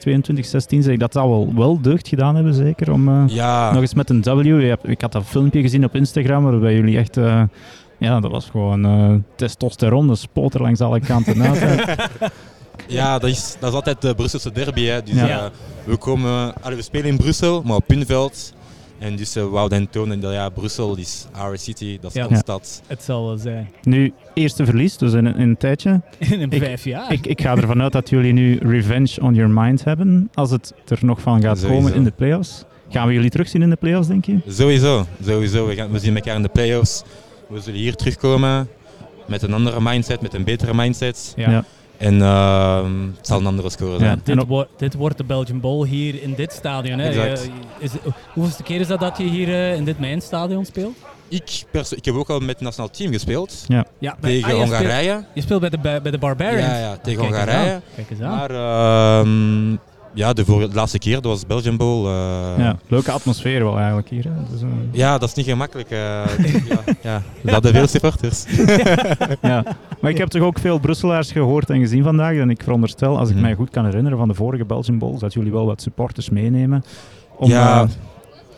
22-16. 0.76 0.78
Zeg 0.78 0.92
ik 0.92 0.98
dat 1.00 1.12
dat 1.12 1.24
wel, 1.26 1.52
wel 1.54 1.80
deugd 1.80 2.08
gedaan 2.08 2.34
hebben, 2.34 2.54
zeker? 2.54 2.92
Om 2.92 3.08
eh, 3.08 3.22
Ja, 3.26 3.72
nog 3.72 3.80
eens 3.80 3.94
met 3.94 4.10
een 4.10 4.22
W. 4.22 4.44
Je 4.44 4.66
hebt- 4.66 4.88
ik 4.88 5.00
had 5.00 5.12
dat 5.12 5.22
filmpje 5.26 5.60
gezien 5.60 5.84
op 5.84 5.94
Instagram 5.94 6.44
waarbij 6.44 6.74
jullie 6.74 6.98
echt... 6.98 7.16
eh, 7.16 7.42
ja, 7.98 8.20
dat 8.20 8.30
was 8.30 8.48
gewoon 8.50 8.84
eh, 8.84 9.14
testosteron, 9.36 10.06
de 10.08 10.14
spoot 10.16 10.54
er 10.54 10.62
langs 10.62 10.80
alle 10.80 11.00
kanten 11.00 11.42
uit. 11.42 11.60
ja 12.86 13.18
dat, 13.18 13.30
is, 13.30 13.56
dat 13.60 13.68
is 13.68 13.74
altijd 13.74 14.00
de 14.02 14.14
Brusselse 14.14 14.52
derby. 14.52 14.84
Hè. 14.84 15.02
Dus, 15.02 15.14
Ja. 15.14 15.50
we, 15.84 15.96
komen, 15.96 16.52
allee, 16.62 16.76
we 16.76 16.82
spelen 16.82 17.06
in 17.06 17.16
Brussel, 17.16 17.62
maar 17.64 17.76
op 17.76 17.88
hun 17.88 18.06
veld. 18.06 18.52
En 19.02 19.16
dus 19.16 19.36
uh, 19.36 19.44
wouden 19.44 19.78
hen 19.78 19.90
tonen 19.90 20.20
dat 20.20 20.32
ja, 20.32 20.48
Brussel 20.48 20.96
is 20.96 21.26
our 21.32 21.58
city, 21.58 21.98
dat 22.00 22.10
is 22.10 22.16
Ja. 22.16 22.22
onze 22.22 22.34
Ja. 22.34 22.40
stad. 22.40 22.82
het 22.86 23.02
zal 23.02 23.26
wel 23.26 23.36
zijn. 23.36 23.70
nu, 23.82 24.12
eerste 24.34 24.64
verlies, 24.64 24.96
dus 24.96 25.12
in, 25.12 25.24
een- 25.24 25.34
in 25.36 25.48
een 25.48 25.56
tijdje. 25.56 26.00
In 26.18 26.40
een 26.40 26.50
Ik- 26.50 26.62
vijf 26.62 26.84
jaar. 26.84 27.12
Ik, 27.12 27.26
ik 27.26 27.40
ga 27.40 27.56
ervan 27.56 27.82
uit 27.82 27.92
dat 27.92 28.08
jullie 28.08 28.32
nu 28.32 28.58
revenge 28.62 29.20
on 29.20 29.34
your 29.34 29.50
mind 29.50 29.84
hebben, 29.84 30.30
als 30.34 30.50
het 30.50 30.72
er 30.88 30.98
nog 31.00 31.20
van 31.20 31.42
gaat 31.42 31.58
Sowieso. 31.58 31.76
komen 31.78 31.94
in 31.94 32.04
de 32.04 32.10
playoffs. 32.10 32.64
Gaan 32.88 33.06
we 33.06 33.12
jullie 33.12 33.30
terugzien 33.30 33.62
in 33.62 33.70
de 33.70 33.76
playoffs, 33.76 34.08
denk 34.08 34.24
je? 34.24 34.38
Sowieso, 34.48 35.06
sowieso. 35.24 35.66
We, 35.66 35.74
gaan, 35.74 35.90
we 35.90 35.98
zien 35.98 36.14
elkaar 36.14 36.36
in 36.36 36.42
de 36.42 36.48
playoffs. 36.48 37.02
We 37.48 37.60
zullen 37.60 37.80
hier 37.80 37.94
terugkomen 37.94 38.68
met 39.26 39.42
een 39.42 39.52
andere 39.52 39.80
mindset, 39.80 40.20
met 40.20 40.34
een 40.34 40.44
betere 40.44 40.74
mindset. 40.74 41.32
ja. 41.36 41.50
Ja. 41.50 41.64
En 42.02 42.22
ehm, 42.22 43.06
het 43.16 43.26
zal 43.26 43.38
een 43.38 43.46
andere 43.46 43.70
score 43.70 43.98
zijn. 43.98 44.10
Ja. 44.10 44.18
Dit, 44.24 44.40
op- 44.40 44.48
wo- 44.48 44.66
dit 44.76 44.94
wordt 44.94 45.16
de 45.18 45.24
Belgian 45.24 45.60
Bowl 45.60 45.84
hier 45.84 46.22
in 46.22 46.34
dit 46.34 46.52
stadion. 46.52 46.98
Hè? 46.98 47.08
Exact. 47.08 47.44
Je- 47.44 47.84
is, 47.84 47.90
hoeveelste 48.32 48.62
keer 48.62 48.80
is 48.80 48.86
dat 48.86 49.00
dat 49.00 49.18
je 49.18 49.24
hier 49.24 49.48
eh, 49.48 49.74
in 49.76 49.84
dit 49.84 49.98
mijnstadion 49.98 50.64
speelt? 50.64 50.96
Ik, 51.28 51.64
ik 51.90 52.04
heb 52.04 52.14
ook 52.14 52.30
al 52.30 52.38
met 52.38 52.48
het 52.48 52.60
nationaal 52.60 52.90
team 52.90 53.12
gespeeld. 53.12 53.64
Ja, 53.68 53.86
bij- 53.98 54.16
Tegen 54.20 54.20
ah, 54.20 54.30
je 54.30 54.40
speelt- 54.40 54.58
Hongarije. 54.78 55.24
Je 55.34 55.40
speelt 55.40 55.60
bij 55.60 55.70
de, 55.70 55.78
bij, 55.78 56.00
de 56.00 56.18
Barbarians. 56.18 56.66
Ja, 56.66 56.78
ja, 56.78 56.96
tegen 56.96 57.02
Kijk 57.02 57.18
eens 57.18 57.26
Hongarije. 57.44 57.72
aan. 57.74 57.82
Kijk 57.94 58.10
eens 58.10 58.20
aan. 58.20 58.36
Maar 58.36 58.50
ehm, 59.20 59.76
ja, 60.14 60.32
de, 60.32 60.44
voor, 60.44 60.60
de 60.68 60.74
laatste 60.74 60.98
keer, 60.98 61.14
dat 61.14 61.24
was 61.24 61.46
Belgian 61.46 61.76
Bowl. 61.76 62.06
eh, 62.06 62.12
Ja, 62.58 62.76
leuke 62.88 63.10
atmosfeer 63.12 63.64
wel 63.64 63.76
eigenlijk 63.76 64.08
hier. 64.08 64.24
Hè. 64.24 64.30
Dus, 64.52 64.60
eh, 64.62 64.68
Ja, 64.92 65.18
dat 65.18 65.28
is 65.28 65.34
niet 65.34 65.46
gemakkelijk. 65.46 65.90
eh, 65.90 65.98
ja, 66.68 66.80
ja. 67.02 67.22
We 67.40 67.50
hadden 67.52 67.72
veel 67.72 67.86
supporters. 67.86 68.44
ja. 69.42 69.64
Maar 70.00 70.10
ik 70.10 70.18
heb 70.18 70.28
toch 70.28 70.42
ook 70.42 70.58
veel 70.58 70.78
Brusselaars 70.78 71.32
gehoord 71.32 71.70
en 71.70 71.78
gezien 71.80 72.02
vandaag. 72.02 72.36
En 72.36 72.50
ik 72.50 72.62
veronderstel, 72.62 73.18
als 73.18 73.28
ik 73.28 73.34
Mhm. 73.34 73.44
mij 73.44 73.54
goed 73.54 73.70
kan 73.70 73.84
herinneren 73.84 74.18
van 74.18 74.28
de 74.28 74.34
vorige 74.34 74.64
Belgian 74.64 74.98
Bowls, 74.98 75.20
dat 75.20 75.32
jullie 75.32 75.52
wel 75.52 75.66
wat 75.66 75.82
supporters 75.82 76.30
meenemen. 76.30 76.84
Om, 77.36 77.50
ja, 77.50 77.86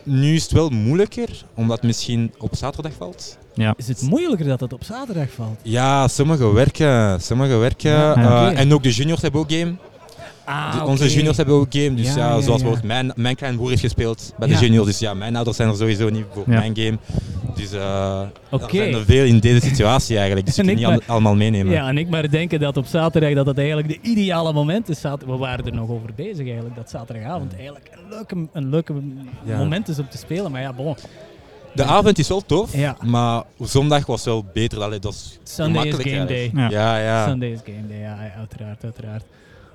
nu 0.03 0.33
is 0.35 0.43
het 0.43 0.51
wel 0.51 0.69
moeilijker, 0.69 1.29
omdat 1.55 1.75
het 1.77 1.85
misschien 1.85 2.33
op 2.37 2.55
zaterdag 2.55 2.91
valt. 2.97 3.37
ja. 3.53 3.73
Is 3.77 3.87
het 3.87 4.01
moeilijker 4.01 4.45
dat 4.47 4.59
het 4.59 4.73
op 4.73 4.83
zaterdag 4.83 5.27
valt? 5.35 5.59
Ja, 5.61 6.07
sommigen 6.07 6.53
werken. 6.53 7.21
Sommigen 7.21 7.59
werken. 7.59 7.91
Ja, 7.91 8.51
eh. 8.51 8.59
En 8.59 8.73
ook 8.73 8.83
de 8.83 8.91
juniors 8.91 9.21
hebben 9.21 9.41
ook 9.41 9.51
game. 9.51 9.75
Ah, 10.45 10.75
De-. 10.77 10.85
Onze 10.85 11.07
juniors 11.13 11.37
hebben 11.37 11.55
ook 11.55 11.67
game. 11.69 11.93
Dus 11.93 12.05
Ja, 12.05 12.15
ja, 12.17 12.17
ja, 12.17 12.29
zoals 12.29 12.45
ja. 12.45 12.51
bijvoorbeeld 12.51 12.83
mijn, 12.83 13.11
mijn 13.15 13.35
klein 13.35 13.55
broer 13.55 13.69
heeft 13.69 13.81
gespeeld 13.81 14.33
bij 14.37 14.47
Ja. 14.47 14.59
de 14.59 14.65
juniors. 14.65 14.85
Dus 14.85 14.99
ja, 14.99 15.13
mijn 15.13 15.35
ouders 15.35 15.57
zijn 15.57 15.69
er 15.69 15.75
sowieso 15.75 16.09
niet 16.09 16.25
voor 16.33 16.43
Ja. 16.47 16.59
mijn 16.59 16.77
game. 16.77 16.97
Dus 17.55 17.73
uh, 17.73 18.21
Oké. 18.49 18.63
okay. 18.63 18.79
er 18.79 18.83
zijn 18.85 18.93
er 18.99 19.05
veel 19.05 19.25
in 19.25 19.39
deze 19.39 19.59
situatie 19.67 20.15
eigenlijk. 20.17 20.45
Dus 20.45 20.55
je 20.59 20.63
kunt 20.63 20.77
niet 20.77 20.87
maar, 20.87 20.99
allemaal 21.05 21.35
meenemen. 21.35 21.73
Ja, 21.73 21.87
en 21.87 21.97
ik 21.97 22.09
maar 22.09 22.29
denken 22.29 22.59
dat 22.59 22.77
op 22.77 22.85
zaterdag 22.85 23.33
dat 23.33 23.45
het 23.45 23.57
eigenlijk 23.57 23.87
de 23.87 24.09
ideale 24.09 24.53
moment 24.53 24.89
is. 24.89 25.01
We 25.01 25.37
waren 25.37 25.65
er 25.65 25.73
nog 25.73 25.89
over 25.89 26.09
bezig 26.15 26.45
eigenlijk, 26.45 26.75
dat 26.75 26.89
zaterdagavond 26.89 27.55
eigenlijk 27.55 27.89
een 27.93 28.09
leuke, 28.09 28.35
een 28.53 28.69
leuke 28.69 28.93
ja. 29.43 29.57
moment 29.57 29.87
is 29.87 29.99
om 29.99 30.09
te 30.09 30.17
spelen. 30.17 30.51
Maar 30.51 30.61
ja, 30.61 30.73
bon. 30.73 30.95
De 31.73 31.83
avond 31.83 32.19
is 32.19 32.27
wel 32.27 32.41
tof, 32.45 32.75
ja. 32.75 32.97
maar 33.03 33.43
zondag 33.59 34.05
was 34.05 34.23
wel 34.23 34.45
beter. 34.53 34.81
Allee, 34.81 34.99
dat 34.99 35.13
is 35.13 35.39
Sunday 35.43 35.85
is 35.87 35.95
game 35.95 36.25
day. 36.25 36.51
Ja. 36.53 36.69
ja. 36.69 36.97
Ja, 36.97 37.27
Sunday 37.27 37.49
is 37.51 37.59
game 37.65 37.87
day, 37.87 37.99
ja, 37.99 38.17
uiteraard, 38.37 38.83
uiteraard. 38.83 39.23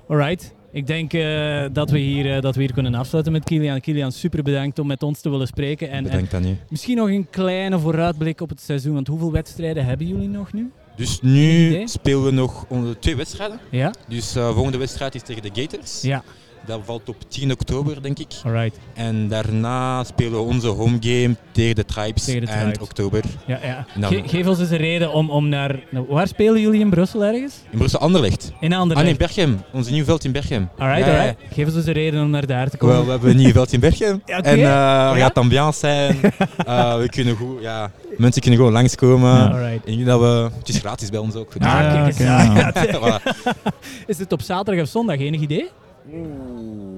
Alright. 0.09 0.53
Ik 0.73 0.87
denk 0.87 1.13
uh, 1.13 1.65
dat, 1.71 1.89
we 1.89 1.99
hier, 1.99 2.35
uh, 2.35 2.41
dat 2.41 2.55
we 2.55 2.61
hier 2.61 2.73
kunnen 2.73 2.95
afsluiten 2.95 3.33
met 3.33 3.43
Kilian. 3.43 3.81
Kilian, 3.81 4.11
super 4.11 4.43
bedankt 4.43 4.79
om 4.79 4.87
met 4.87 5.03
ons 5.03 5.21
te 5.21 5.29
willen 5.29 5.47
spreken. 5.47 5.89
En, 5.89 6.03
bedankt 6.03 6.33
aan 6.33 6.47
je. 6.47 6.55
Misschien 6.69 6.97
nog 6.97 7.09
een 7.09 7.27
kleine 7.29 7.79
vooruitblik 7.79 8.41
op 8.41 8.49
het 8.49 8.61
seizoen. 8.61 8.93
Want 8.93 9.07
hoeveel 9.07 9.31
wedstrijden 9.31 9.85
hebben 9.85 10.07
jullie 10.07 10.29
nog 10.29 10.53
nu? 10.53 10.71
Dus 10.95 11.21
nu 11.21 11.81
spelen 11.87 12.23
we 12.23 12.31
nog 12.31 12.65
twee 12.99 13.15
wedstrijden. 13.15 13.59
Ja. 13.69 13.93
Dus 14.07 14.31
de 14.31 14.39
uh, 14.39 14.53
volgende 14.53 14.77
wedstrijd 14.77 15.15
is 15.15 15.21
tegen 15.21 15.41
de 15.41 15.61
Gators. 15.61 16.01
Ja. 16.01 16.23
Dat 16.65 16.79
valt 16.85 17.09
op 17.09 17.15
10 17.27 17.51
oktober, 17.51 18.01
denk 18.01 18.19
ik. 18.19 18.27
Alright. 18.45 18.79
En 18.93 19.27
daarna 19.27 20.03
spelen 20.03 20.31
we 20.31 20.37
onze 20.37 20.67
home 20.67 20.97
game 20.99 21.35
tegen 21.51 21.75
de 21.75 21.85
Tribes 21.85 22.23
tegen 22.23 22.41
de 22.41 22.51
eind 22.51 22.81
oktober. 22.81 23.23
Ja, 23.45 23.59
ja. 23.63 24.07
Ge 24.07 24.21
geef 24.25 24.47
ons 24.47 24.59
eens 24.59 24.69
een 24.69 24.77
reden 24.77 25.13
om, 25.13 25.29
om 25.29 25.49
naar... 25.49 25.79
Waar 26.07 26.27
spelen 26.27 26.61
jullie 26.61 26.79
in 26.79 26.89
Brussel 26.89 27.23
ergens? 27.23 27.55
In 27.69 27.77
Brussel, 27.77 27.99
Anderlecht. 27.99 28.51
In 28.59 28.73
Anderlecht? 28.73 28.99
Ah 28.99 29.05
nee, 29.05 29.15
Berchem. 29.15 29.61
Ons 29.73 29.89
nieuw 29.89 30.03
veld 30.03 30.23
in 30.23 30.31
Berchem. 30.31 30.69
Alright, 30.77 31.05
ja, 31.05 31.17
alright. 31.17 31.53
Geef 31.53 31.65
ons 31.65 31.75
eens 31.75 31.85
een 31.85 31.93
reden 31.93 32.21
om 32.21 32.29
naar 32.29 32.45
daar 32.45 32.69
te 32.69 32.77
komen. 32.77 32.95
Well, 32.95 33.05
we 33.05 33.11
hebben 33.11 33.29
een 33.29 33.37
nieuw 33.37 33.51
veld 33.51 33.73
in 33.73 33.79
Berchem. 33.79 34.15
okay. 34.25 34.41
En 34.41 34.59
uh, 34.59 35.11
er 35.11 35.17
gaat 35.17 35.37
ambiance 35.37 35.79
zijn. 35.79 36.19
uh, 36.67 36.97
we 37.01 37.09
kunnen 37.09 37.35
goed... 37.35 37.61
Ja, 37.61 37.91
mensen 38.17 38.41
kunnen 38.41 38.59
gewoon 38.59 38.73
langskomen. 38.73 39.51
Alright. 39.51 39.85
En 39.85 40.05
dat 40.05 40.19
we... 40.19 40.49
Het 40.57 40.69
is 40.69 40.77
gratis 40.77 41.09
bij 41.09 41.19
ons 41.19 41.35
ook. 41.35 41.53
Ah, 41.59 42.07
voilà. 42.09 43.21
is 44.05 44.17
het 44.17 44.31
op 44.31 44.41
zaterdag 44.41 44.83
of 44.83 44.89
zondag? 44.89 45.17
Enig 45.17 45.41
idee? 45.41 45.69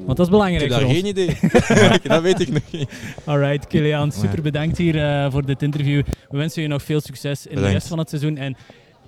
Want 0.06 0.18
dat 0.18 0.20
is 0.20 0.30
belangrijk. 0.30 0.64
Ik 0.64 0.72
heb 0.72 0.80
daar 0.80 0.90
geen 0.90 1.06
idee. 1.06 1.38
dat 2.04 2.22
weet 2.22 2.40
ik 2.40 2.52
nog 2.52 2.62
niet. 2.72 2.90
Alright, 3.24 3.68
Kilian, 3.68 4.12
super 4.12 4.42
bedankt 4.42 4.78
hier 4.78 4.96
uh, 4.96 5.32
voor 5.32 5.46
dit 5.46 5.62
interview. 5.62 6.04
We 6.30 6.38
wensen 6.38 6.62
je 6.62 6.68
nog 6.68 6.84
veel 6.84 7.02
succes 7.02 7.46
in 7.46 7.50
bedankt. 7.50 7.68
de 7.68 7.74
rest 7.74 7.88
van 7.88 7.98
het 7.98 8.10
seizoen. 8.10 8.38
En 8.38 8.56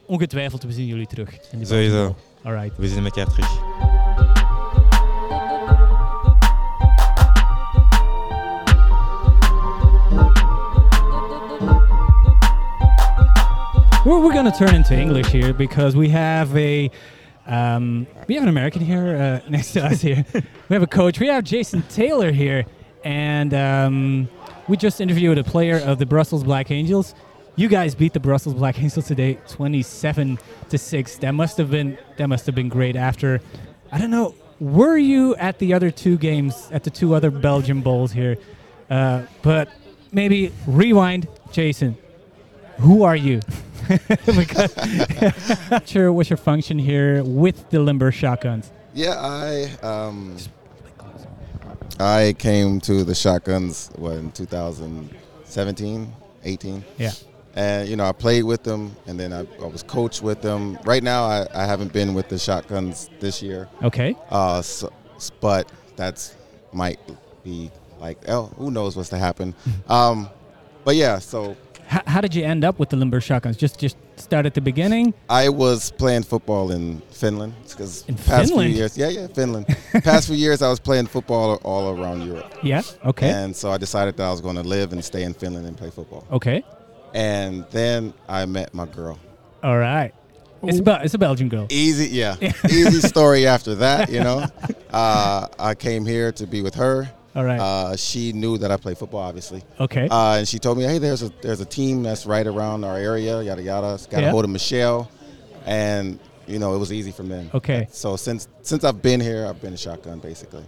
ongetwijfeld, 0.05 0.63
we 0.63 0.71
zien 0.71 0.85
jullie 0.85 1.07
terug. 1.07 1.29
In 1.51 1.65
Sowieso. 1.65 2.15
Alright. 2.43 2.77
We 2.77 2.87
zien 2.87 3.03
elkaar 3.03 3.25
terug. 3.25 3.63
We're, 14.05 14.19
we're 14.19 14.33
going 14.33 14.45
to 14.45 14.57
turn 14.57 14.75
into 14.75 14.93
English 14.93 15.31
here 15.31 15.51
because 15.53 15.95
we 15.95 16.09
have 16.09 16.55
a 16.55 16.91
Um, 17.45 18.07
we 18.27 18.35
have 18.35 18.43
an 18.43 18.49
American 18.49 18.81
here 18.81 19.41
uh, 19.45 19.49
next 19.49 19.73
to 19.73 19.85
us 19.85 20.01
here. 20.01 20.25
we 20.33 20.73
have 20.73 20.83
a 20.83 20.87
coach. 20.87 21.19
We 21.19 21.27
have 21.27 21.43
Jason 21.43 21.83
Taylor 21.83 22.31
here, 22.31 22.65
and 23.03 23.53
um, 23.53 24.29
we 24.67 24.77
just 24.77 24.99
interviewed 24.99 25.37
a 25.37 25.43
player 25.43 25.77
of 25.77 25.99
the 25.99 26.05
Brussels 26.05 26.43
Black 26.43 26.71
Angels. 26.71 27.13
You 27.55 27.67
guys 27.69 27.95
beat 27.95 28.13
the 28.13 28.19
Brussels 28.19 28.55
Black 28.55 28.81
Angels 28.81 29.07
today, 29.07 29.35
twenty-seven 29.47 30.39
to 30.69 30.77
six. 30.77 31.17
That 31.17 31.31
must 31.31 31.57
have 31.57 31.69
been 31.69 31.97
that 32.17 32.27
must 32.27 32.45
have 32.47 32.55
been 32.55 32.69
great. 32.69 32.95
After, 32.95 33.41
I 33.91 33.97
don't 33.99 34.11
know, 34.11 34.33
were 34.59 34.97
you 34.97 35.35
at 35.35 35.59
the 35.59 35.73
other 35.73 35.91
two 35.91 36.17
games 36.17 36.67
at 36.71 36.83
the 36.83 36.89
two 36.89 37.13
other 37.13 37.29
Belgian 37.31 37.81
bowls 37.81 38.11
here? 38.11 38.37
Uh, 38.89 39.23
but 39.41 39.69
maybe 40.11 40.51
rewind, 40.67 41.27
Jason. 41.51 41.97
Who 42.79 43.03
are 43.03 43.15
you? 43.15 43.39
because 44.25 44.73
sure, 45.85 46.11
what's 46.11 46.29
your 46.29 46.37
function 46.37 46.79
here 46.79 47.23
with 47.23 47.69
the 47.69 47.79
Limburg 47.79 48.13
Shotguns? 48.13 48.71
Yeah, 48.93 49.15
I 49.17 49.85
um, 49.85 50.37
I 51.99 52.35
came 52.37 52.79
to 52.81 53.03
the 53.03 53.15
Shotguns 53.15 53.89
what 53.95 54.13
in 54.13 54.31
2017, 54.31 56.13
18. 56.43 56.85
Yeah. 56.97 57.11
And 57.55 57.87
you 57.87 57.95
know, 57.95 58.05
I 58.05 58.11
played 58.11 58.43
with 58.43 58.63
them, 58.63 58.95
and 59.07 59.17
then 59.19 59.31
I, 59.31 59.47
I 59.61 59.67
was 59.67 59.81
coached 59.81 60.21
with 60.21 60.41
them. 60.41 60.77
Right 60.83 61.03
now, 61.03 61.23
I, 61.23 61.47
I 61.53 61.65
haven't 61.65 61.93
been 61.93 62.13
with 62.13 62.27
the 62.27 62.37
Shotguns 62.37 63.09
this 63.21 63.41
year. 63.41 63.69
Okay. 63.81 64.15
Uh, 64.29 64.61
so, 64.61 64.91
but 65.39 65.71
that's 65.95 66.35
might 66.73 66.99
be 67.43 67.71
like, 67.99 68.17
oh, 68.27 68.47
who 68.57 68.71
knows 68.71 68.97
what's 68.97 69.09
to 69.09 69.17
happen. 69.17 69.55
um, 69.87 70.29
but 70.83 70.97
yeah, 70.97 71.19
so 71.19 71.55
how, 71.87 72.01
how, 72.05 72.21
did 72.21 72.33
you 72.35 72.43
end 72.43 72.63
up 72.63 72.79
with 72.79 72.89
the 72.89 72.97
Limburg 72.97 73.23
Shotguns? 73.23 73.57
Just 73.57 73.79
just 73.79 73.97
start 74.17 74.45
at 74.45 74.53
the 74.53 74.61
beginning. 74.61 75.13
I 75.29 75.49
was 75.49 75.91
playing 75.91 76.23
football 76.23 76.71
in 76.71 77.01
Finland 77.11 77.53
because 77.69 78.05
in 78.07 78.15
past 78.15 78.49
Finland? 78.49 78.71
few 78.71 78.77
years, 78.79 78.97
yeah, 78.97 79.09
yeah, 79.09 79.27
Finland. 79.27 79.65
past 80.03 80.27
few 80.27 80.35
years, 80.35 80.61
I 80.61 80.69
was 80.69 80.79
playing 80.79 81.07
football 81.07 81.55
all 81.63 81.97
around 81.97 82.25
Europe. 82.25 82.53
Yeah. 82.63 82.81
Okay. 83.05 83.29
And 83.29 83.55
so 83.55 83.71
I 83.71 83.77
decided 83.77 84.17
that 84.17 84.27
I 84.27 84.31
was 84.31 84.41
going 84.41 84.55
to 84.55 84.63
live 84.63 84.93
and 84.93 85.03
stay 85.03 85.23
in 85.23 85.33
Finland 85.33 85.67
and 85.67 85.77
play 85.77 85.89
football. 85.89 86.25
Okay. 86.31 86.63
And 87.13 87.65
then 87.71 88.13
I 88.27 88.45
met 88.45 88.73
my 88.73 88.85
girl. 88.85 89.17
All 89.63 89.77
right. 89.77 90.13
It's 90.63 90.79
a, 90.79 91.01
it's 91.03 91.13
a 91.13 91.17
Belgian 91.17 91.49
girl. 91.49 91.67
Easy, 91.69 92.07
yeah. 92.07 92.35
Easy 92.65 92.99
story 93.01 93.45
after 93.47 93.75
that, 93.75 94.09
you 94.09 94.21
know. 94.21 94.45
Uh, 94.91 95.47
I 95.59 95.75
came 95.75 96.05
here 96.05 96.31
to 96.33 96.47
be 96.47 96.61
with 96.61 96.75
her. 96.75 97.09
All 97.35 97.43
right. 97.43 97.59
Uh, 97.59 97.95
she 97.97 98.31
knew 98.31 98.57
that 98.59 98.71
I 98.71 98.77
play 98.77 98.95
football, 98.95 99.21
obviously. 99.21 99.61
Okay. 99.79 100.07
Uh, 100.09 100.37
and 100.37 100.47
she 100.47 100.57
told 100.57 100.77
me, 100.77 100.85
"Hey, 100.85 100.97
there's 100.99 101.21
a 101.21 101.29
there's 101.41 101.59
a 101.59 101.65
team 101.65 102.01
that's 102.03 102.25
right 102.25 102.47
around 102.47 102.85
our 102.85 102.97
area, 102.97 103.41
yada 103.41 103.61
yada. 103.61 103.99
Got 104.09 104.21
Yeah. 104.21 104.29
a 104.29 104.31
hold 104.31 104.45
of 104.45 104.51
Michelle, 104.51 105.09
and 105.65 106.17
you 106.47 106.59
know 106.59 106.73
it 106.75 106.77
was 106.77 106.93
easy 106.93 107.11
from 107.11 107.27
then. 107.29 107.49
Okay. 107.53 107.87
So 107.91 108.15
since 108.15 108.47
since 108.61 108.83
I've 108.85 109.01
been 109.01 109.19
here, 109.19 109.45
I've 109.45 109.61
been 109.61 109.73
a 109.73 109.77
shotgun 109.77 110.19
basically. 110.19 110.63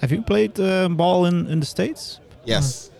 Have 0.00 0.12
you 0.12 0.22
played 0.22 0.58
uh, 0.60 0.88
ball 0.88 1.26
in, 1.26 1.46
in 1.48 1.58
the 1.60 1.66
States? 1.66 2.20
Yes, 2.44 2.90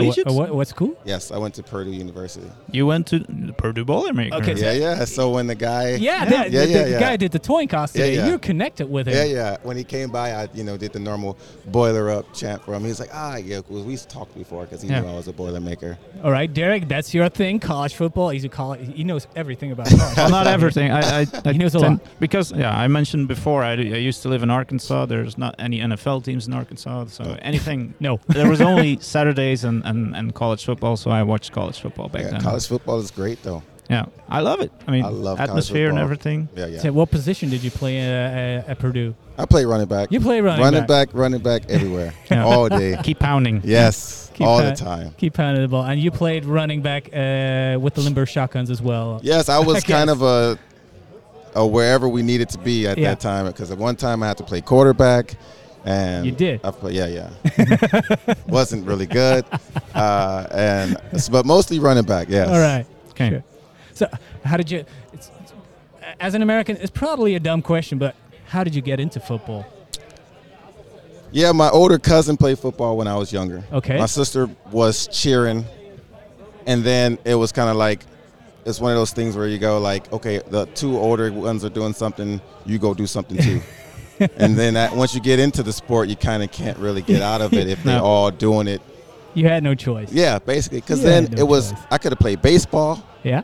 Collegiate? 0.00 0.26
What, 0.26 0.34
what, 0.34 0.54
what's 0.54 0.72
cool? 0.72 0.96
yes. 1.04 1.30
I 1.30 1.38
went 1.38 1.54
to 1.54 1.62
Purdue 1.62 1.90
University. 1.92 2.46
You 2.70 2.86
went 2.86 3.06
to 3.08 3.18
the 3.20 3.52
Purdue 3.52 3.84
Boilermaker. 3.84 4.32
Okay, 4.40 4.54
Yeah, 4.54 4.72
yeah. 4.72 5.04
So 5.04 5.30
when 5.30 5.46
the 5.46 5.54
guy, 5.54 5.90
Yeah, 5.96 5.96
Yeah. 5.96 6.24
the, 6.24 6.34
Yeah, 6.34 6.42
the, 6.48 6.50
yeah, 6.70 6.82
the 6.84 6.90
yeah. 6.90 7.00
guy 7.00 7.16
did 7.16 7.32
the 7.32 7.38
towing 7.38 7.68
cost 7.68 7.94
Yeah, 7.94 8.04
today. 8.04 8.16
yeah. 8.16 8.26
You're 8.28 8.38
connected 8.38 8.88
with 8.90 9.08
him. 9.08 9.14
yeah, 9.14 9.24
yeah. 9.24 9.56
When 9.62 9.76
he 9.76 9.84
came 9.84 10.10
by, 10.10 10.32
I 10.32 10.48
you 10.54 10.64
know 10.64 10.76
did 10.76 10.92
the 10.92 11.00
normal 11.00 11.36
boiler 11.66 12.10
up 12.10 12.32
chant 12.34 12.62
for 12.64 12.74
him. 12.74 12.82
He 12.82 12.88
was 12.88 13.00
like, 13.00 13.10
ah, 13.12 13.36
yeah, 13.36 13.60
'cause 13.62 13.82
we 13.84 13.96
talked 13.96 14.34
before 14.36 14.64
because 14.64 14.82
he 14.82 14.88
Yeah. 14.88 15.00
knew 15.00 15.08
I 15.08 15.14
was 15.14 15.28
a 15.28 15.32
boiler 15.32 15.60
maker. 15.60 15.98
All 16.22 16.30
right, 16.30 16.52
Derek, 16.52 16.88
that's 16.88 17.12
your 17.14 17.28
thing. 17.28 17.58
College 17.60 17.94
football. 17.94 18.30
He's 18.30 18.44
a 18.44 18.48
college. 18.48 18.80
He 18.94 19.04
knows 19.04 19.26
everything 19.34 19.72
about 19.72 19.86
college. 19.90 20.16
Well, 20.16 20.30
not 20.30 20.46
everything. 20.46 20.90
I, 20.92 21.20
I, 21.22 21.26
I 21.44 21.52
He 21.52 21.58
knows 21.58 21.74
a 21.74 21.78
lot. 21.78 22.00
because 22.20 22.52
yeah, 22.52 22.76
I 22.76 22.88
mentioned 22.88 23.28
before. 23.28 23.62
I, 23.62 23.72
I 23.72 23.74
used 24.10 24.22
to 24.22 24.28
live 24.28 24.42
in 24.42 24.50
Arkansas. 24.50 25.06
There's 25.06 25.36
not 25.38 25.54
any 25.58 25.80
NFL 25.80 26.24
teams 26.24 26.46
in 26.46 26.52
Arkansas, 26.52 27.06
so 27.06 27.36
anything. 27.42 27.94
no. 28.00 28.20
There 28.28 28.48
was 28.48 28.60
only 28.60 28.98
Saturdays 29.00 29.64
and, 29.64 29.84
and, 29.86 30.14
and 30.16 30.34
college 30.34 30.64
football, 30.64 30.96
so 30.96 31.10
I 31.10 31.22
watched 31.22 31.52
college 31.52 31.78
football 31.80 32.08
back 32.08 32.22
Yeah, 32.22 32.30
then. 32.32 32.40
college 32.42 32.66
football 32.66 32.98
is 33.00 33.10
great 33.10 33.42
though. 33.42 33.62
Yeah, 33.88 34.06
I 34.28 34.40
love 34.40 34.60
it. 34.60 34.72
I 34.88 34.90
mean, 34.90 35.04
I 35.04 35.08
love 35.10 35.38
atmosphere 35.38 35.88
and 35.90 35.98
everything. 35.98 36.48
Yeah, 36.56 36.66
yeah. 36.66 36.80
So 36.80 36.92
what 36.92 37.08
position 37.12 37.50
did 37.50 37.62
you 37.62 37.70
play 37.70 38.00
uh, 38.00 38.64
at 38.70 38.80
Purdue? 38.80 39.14
I 39.38 39.46
play 39.46 39.64
running 39.64 39.86
back. 39.86 40.10
You 40.10 40.18
play 40.18 40.40
running, 40.40 40.60
back 40.60 40.64
running 40.72 40.86
back. 40.88 41.08
running 41.12 41.40
back 41.40 41.62
everywhere, 41.70 42.12
Yeah. 42.30 42.44
all 42.44 42.68
day. 42.68 42.98
Keep 43.04 43.20
pounding. 43.20 43.60
Yes, 43.62 44.28
Keep 44.34 44.46
all 44.48 44.58
that- 44.58 44.76
the 44.76 44.84
time. 44.84 45.12
Keep 45.18 45.34
pounding 45.34 45.62
the 45.62 45.68
ball. 45.68 45.84
And 45.84 46.00
you 46.00 46.10
played 46.10 46.44
running 46.46 46.82
back 46.82 47.06
uh, 47.14 47.78
with 47.80 47.94
the 47.94 48.00
Limburg 48.00 48.26
Shotguns 48.28 48.70
as 48.70 48.82
well. 48.82 49.20
Yes, 49.22 49.48
I 49.48 49.60
was 49.60 49.76
I 49.76 49.80
kind 49.86 50.10
of 50.10 50.20
a, 50.22 50.58
a 51.54 51.64
wherever 51.64 52.08
we 52.08 52.22
needed 52.22 52.48
to 52.50 52.58
be 52.58 52.88
at 52.88 52.98
Yeah. 52.98 53.10
that 53.10 53.20
time 53.20 53.46
because 53.46 53.70
at 53.70 53.78
one 53.78 53.94
time 53.94 54.20
I 54.22 54.26
had 54.26 54.38
to 54.38 54.44
play 54.44 54.62
quarterback, 54.62 55.34
and 55.86 56.26
You 56.26 56.32
did? 56.32 56.60
I 56.64 56.70
play, 56.72 56.92
yeah, 56.92 57.06
yeah. 57.06 58.34
Wasn't 58.48 58.84
really 58.86 59.06
good, 59.06 59.44
uh, 59.94 60.46
and 60.50 60.96
but 61.30 61.46
mostly 61.46 61.78
running 61.78 62.04
back. 62.04 62.28
Yes. 62.28 62.48
All 62.48 62.58
right. 62.58 62.84
Okay. 63.10 63.30
Sure. 63.30 63.44
So 63.94 64.08
how 64.44 64.56
did 64.56 64.70
you? 64.70 64.84
It's, 65.12 65.30
it's, 65.42 65.52
as 66.20 66.34
an 66.34 66.42
American, 66.42 66.76
it's 66.76 66.90
probably 66.90 67.36
a 67.36 67.40
dumb 67.40 67.62
question, 67.62 67.98
but 67.98 68.16
how 68.46 68.64
did 68.64 68.74
you 68.74 68.82
get 68.82 69.00
into 69.00 69.20
football? 69.20 69.64
Yeah, 71.30 71.52
my 71.52 71.70
older 71.70 71.98
cousin 71.98 72.36
played 72.36 72.58
football 72.58 72.96
when 72.96 73.06
I 73.06 73.16
was 73.16 73.32
younger. 73.32 73.62
Okay. 73.72 73.98
My 73.98 74.06
sister 74.06 74.50
was 74.70 75.06
cheering, 75.08 75.64
and 76.66 76.82
then 76.82 77.18
it 77.24 77.34
was 77.36 77.52
kind 77.52 77.70
of 77.70 77.76
like 77.76 78.00
it's 78.64 78.80
one 78.80 78.90
of 78.90 78.98
those 78.98 79.12
things 79.12 79.36
where 79.36 79.46
you 79.46 79.58
go 79.58 79.78
like, 79.78 80.12
okay, 80.12 80.38
the 80.38 80.66
two 80.66 80.98
older 80.98 81.32
ones 81.32 81.64
are 81.64 81.70
doing 81.70 81.92
something, 81.92 82.40
you 82.64 82.78
go 82.78 82.92
do 82.92 83.06
something 83.06 83.38
too. 83.38 83.62
and 84.20 84.56
then 84.56 84.74
that, 84.74 84.94
once 84.94 85.14
you 85.14 85.20
get 85.20 85.38
into 85.38 85.62
the 85.62 85.72
sport, 85.72 86.08
you 86.08 86.16
kind 86.16 86.42
of 86.42 86.50
can't 86.50 86.78
really 86.78 87.02
get 87.02 87.22
out 87.22 87.40
of 87.40 87.52
it 87.52 87.68
if 87.68 87.82
they're 87.82 88.00
all 88.12 88.30
doing 88.30 88.66
it. 88.68 88.80
You 89.34 89.46
had 89.48 89.62
no 89.62 89.74
choice. 89.74 90.10
Yeah, 90.12 90.38
basically, 90.38 90.80
because 90.80 91.02
then 91.02 91.24
no 91.32 91.38
it 91.42 91.46
was 91.46 91.72
choice. 91.72 91.80
I 91.90 91.98
could 91.98 92.12
have 92.12 92.18
played 92.18 92.40
baseball, 92.40 93.02
Yeah. 93.22 93.42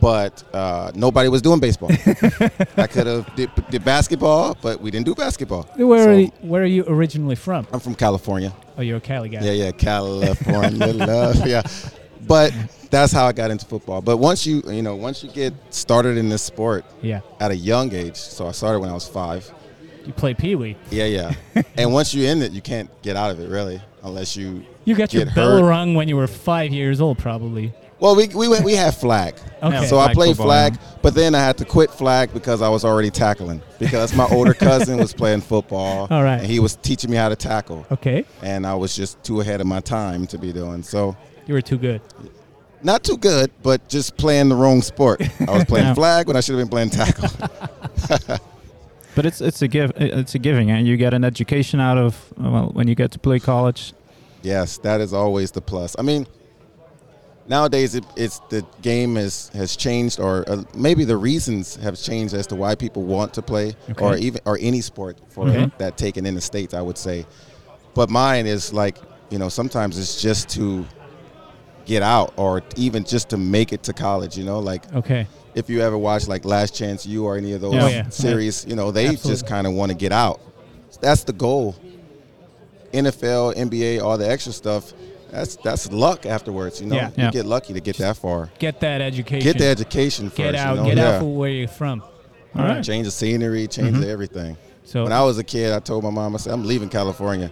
but 0.00 0.44
uh, 0.52 0.92
nobody 0.94 1.28
was 1.30 1.40
doing 1.40 1.60
baseball. 1.60 1.90
I 2.76 2.86
could 2.86 3.06
have 3.06 3.34
did, 3.34 3.50
did 3.70 3.84
basketball, 3.84 4.56
but 4.60 4.80
we 4.80 4.90
didn't 4.90 5.06
do 5.06 5.14
basketball. 5.14 5.62
Where 5.76 6.04
So, 6.04 6.10
are 6.10 6.18
you, 6.18 6.26
where 6.42 6.62
are 6.62 6.66
you 6.66 6.84
originally 6.86 7.36
from? 7.36 7.66
I'm 7.72 7.80
from 7.80 7.94
California. 7.94 8.52
Oh, 8.76 8.82
you're 8.82 8.98
a 8.98 9.00
Cali 9.00 9.28
guy. 9.30 9.40
Yeah, 9.40 9.52
yeah, 9.52 9.70
California 9.88 10.86
love. 10.88 11.46
Yeah, 11.46 11.62
but 12.26 12.52
that's 12.90 13.12
how 13.12 13.24
I 13.26 13.32
got 13.32 13.50
into 13.50 13.64
football. 13.64 14.02
But 14.02 14.18
once 14.18 14.44
you 14.46 14.62
you 14.66 14.82
know 14.82 14.94
once 14.96 15.22
you 15.24 15.30
get 15.30 15.54
started 15.70 16.16
in 16.18 16.28
this 16.28 16.42
sport 16.42 16.84
Yeah. 17.00 17.20
at 17.40 17.50
a 17.50 17.56
young 17.56 17.92
age, 17.94 18.16
so 18.16 18.46
I 18.46 18.52
started 18.52 18.80
when 18.80 18.90
I 18.90 18.94
was 18.94 19.08
five. 19.08 19.50
You 20.06 20.12
play 20.12 20.34
Pee 20.34 20.54
Wee. 20.54 20.76
Yeah, 20.90 21.06
yeah. 21.06 21.34
and 21.76 21.92
once 21.92 22.14
you're 22.14 22.30
in 22.30 22.42
it, 22.42 22.52
you 22.52 22.60
can't 22.60 22.90
get 23.02 23.16
out 23.16 23.30
of 23.30 23.40
it 23.40 23.48
really, 23.48 23.80
unless 24.02 24.36
you. 24.36 24.64
You 24.84 24.94
got 24.94 25.12
your 25.14 25.24
Get 25.24 25.34
bell 25.34 25.58
hurt. 25.60 25.68
rung 25.68 25.94
when 25.94 26.08
you 26.08 26.16
were 26.16 26.26
five 26.26 26.72
years 26.72 27.00
old, 27.00 27.18
probably. 27.18 27.72
Well, 28.00 28.14
we 28.16 28.26
we 28.28 28.48
went- 28.48 28.64
we 28.64 28.74
had 28.74 28.94
flag. 28.94 29.34
Okay. 29.62 29.86
So 29.86 29.98
I 29.98 30.12
played 30.12 30.36
football, 30.36 30.46
flag, 30.48 30.78
but 31.00 31.14
then 31.14 31.34
I 31.34 31.38
had 31.38 31.56
to 31.56 31.64
quit 31.64 31.90
flag 31.90 32.34
because 32.34 32.60
I 32.60 32.68
was 32.68 32.84
already 32.84 33.08
tackling. 33.10 33.62
Because 33.78 34.14
my 34.14 34.26
older 34.30 34.52
cousin 34.52 34.98
was 34.98 35.14
playing 35.14 35.40
football, 35.40 36.06
All 36.10 36.22
right. 36.22 36.36
and 36.38 36.46
he 36.46 36.60
was 36.60 36.76
teaching 36.76 37.10
me 37.10 37.16
how 37.16 37.30
to 37.30 37.36
tackle, 37.36 37.86
Okay. 37.90 38.26
and 38.42 38.66
I 38.66 38.74
was 38.74 38.94
just 38.94 39.22
too 39.24 39.40
ahead 39.40 39.62
of 39.62 39.66
my 39.66 39.80
time 39.80 40.26
to 40.26 40.36
be 40.36 40.52
doing 40.52 40.82
so. 40.82 41.16
You 41.46 41.54
were 41.54 41.62
too 41.62 41.78
good. 41.78 42.02
Not 42.82 43.04
too 43.04 43.16
good, 43.16 43.50
but 43.62 43.88
just 43.88 44.18
playing 44.18 44.50
the 44.50 44.54
wrong 44.54 44.82
sport. 44.82 45.22
I 45.48 45.50
was 45.52 45.64
playing 45.64 45.86
Yeah. 45.86 45.94
flag 45.94 46.26
when 46.26 46.36
I 46.36 46.40
should 46.40 46.58
have 46.58 46.68
been 46.68 46.68
playing 46.68 46.90
tackle. 46.90 47.30
But 49.14 49.26
it's 49.26 49.40
it's 49.40 49.62
a 49.62 49.68
give 49.68 49.92
it's 49.96 50.34
a 50.34 50.38
giving, 50.38 50.70
and 50.70 50.86
you 50.86 50.96
get 50.96 51.14
an 51.14 51.24
education 51.24 51.80
out 51.80 51.98
of 51.98 52.32
well 52.36 52.70
when 52.72 52.88
you 52.88 52.94
get 52.94 53.10
to 53.12 53.18
play 53.18 53.38
college. 53.38 53.92
Yes, 54.42 54.78
that 54.78 55.00
is 55.00 55.12
always 55.14 55.50
the 55.52 55.60
plus. 55.60 55.96
I 55.98 56.02
mean, 56.02 56.26
nowadays 57.48 57.94
it, 57.94 58.04
it's 58.16 58.40
the 58.50 58.66
game 58.82 59.16
has 59.16 59.48
has 59.54 59.76
changed, 59.76 60.20
or 60.20 60.44
uh, 60.48 60.64
maybe 60.74 61.04
the 61.04 61.16
reasons 61.16 61.76
have 61.76 61.96
changed 62.00 62.34
as 62.34 62.46
to 62.48 62.56
why 62.56 62.74
people 62.74 63.02
want 63.04 63.32
to 63.34 63.42
play, 63.42 63.74
or 63.98 64.16
even 64.16 64.40
or 64.44 64.58
any 64.60 64.80
sport 64.80 65.18
for 65.28 65.48
Okay. 65.48 65.70
that 65.78 65.96
taken 65.96 66.26
in 66.26 66.34
the 66.34 66.40
states. 66.40 66.74
I 66.74 66.82
would 66.82 66.98
say, 66.98 67.26
but 67.94 68.10
mine 68.10 68.46
is 68.46 68.72
like 68.72 68.98
you 69.30 69.38
know 69.38 69.48
sometimes 69.48 69.98
it's 69.98 70.20
just 70.20 70.48
to 70.50 70.84
get 71.84 72.02
out, 72.02 72.32
or 72.36 72.62
even 72.76 73.04
just 73.04 73.28
to 73.30 73.36
make 73.36 73.72
it 73.72 73.82
to 73.84 73.92
college. 73.92 74.36
You 74.38 74.44
know, 74.44 74.58
like 74.60 74.92
Okay. 74.94 75.26
if 75.54 75.68
you 75.70 75.80
ever 75.80 75.96
watch 75.98 76.26
like 76.28 76.44
Last 76.44 76.74
Chance 76.74 77.06
U 77.06 77.24
or 77.24 77.36
any 77.36 77.52
of 77.52 77.60
those 77.60 77.74
Oh, 77.74 77.86
yeah. 77.88 78.08
series, 78.08 78.64
you 78.68 78.74
know, 78.76 78.90
they 78.90 79.14
just 79.16 79.46
kind 79.46 79.66
of 79.66 79.72
want 79.74 79.90
to 79.90 79.96
get 79.96 80.12
out. 80.12 80.40
That's 81.00 81.24
the 81.24 81.32
goal. 81.32 81.74
NFL, 82.92 83.54
NBA, 83.56 84.00
all 84.02 84.16
the 84.16 84.28
extra 84.30 84.52
stuff. 84.52 84.92
That's 85.30 85.56
that's 85.56 85.90
luck 85.90 86.26
afterwards, 86.26 86.80
you 86.80 86.86
know. 86.86 86.94
Yeah. 86.96 87.10
Yeah. 87.16 87.26
You 87.26 87.32
get 87.32 87.46
lucky 87.46 87.72
to 87.72 87.80
get 87.80 87.96
that 87.98 88.16
far. 88.16 88.50
Get 88.60 88.78
that 88.80 89.00
education. 89.00 89.44
Get 89.44 89.58
the 89.58 89.66
education 89.66 90.26
first. 90.26 90.36
Get 90.36 90.54
out. 90.54 90.76
you 90.76 90.82
know? 90.82 90.88
Get 90.88 90.96
yeah. 90.98 91.08
out 91.14 91.18
from 91.18 91.34
where 91.34 91.50
you're 91.50 91.66
from. 91.66 92.02
All 92.02 92.08
right. 92.62 92.68
right. 92.76 92.84
Change 92.84 93.06
the 93.06 93.10
scenery, 93.10 93.66
change 93.66 93.96
Mhm. 93.96 94.04
everything. 94.06 94.56
So 94.84 95.02
When 95.02 95.12
I 95.12 95.22
was 95.24 95.38
a 95.38 95.44
kid, 95.44 95.72
I 95.72 95.80
told 95.80 96.04
my 96.04 96.10
mom, 96.10 96.34
I 96.34 96.38
said, 96.38 96.52
I'm 96.52 96.64
leaving 96.64 96.88
California 96.88 97.50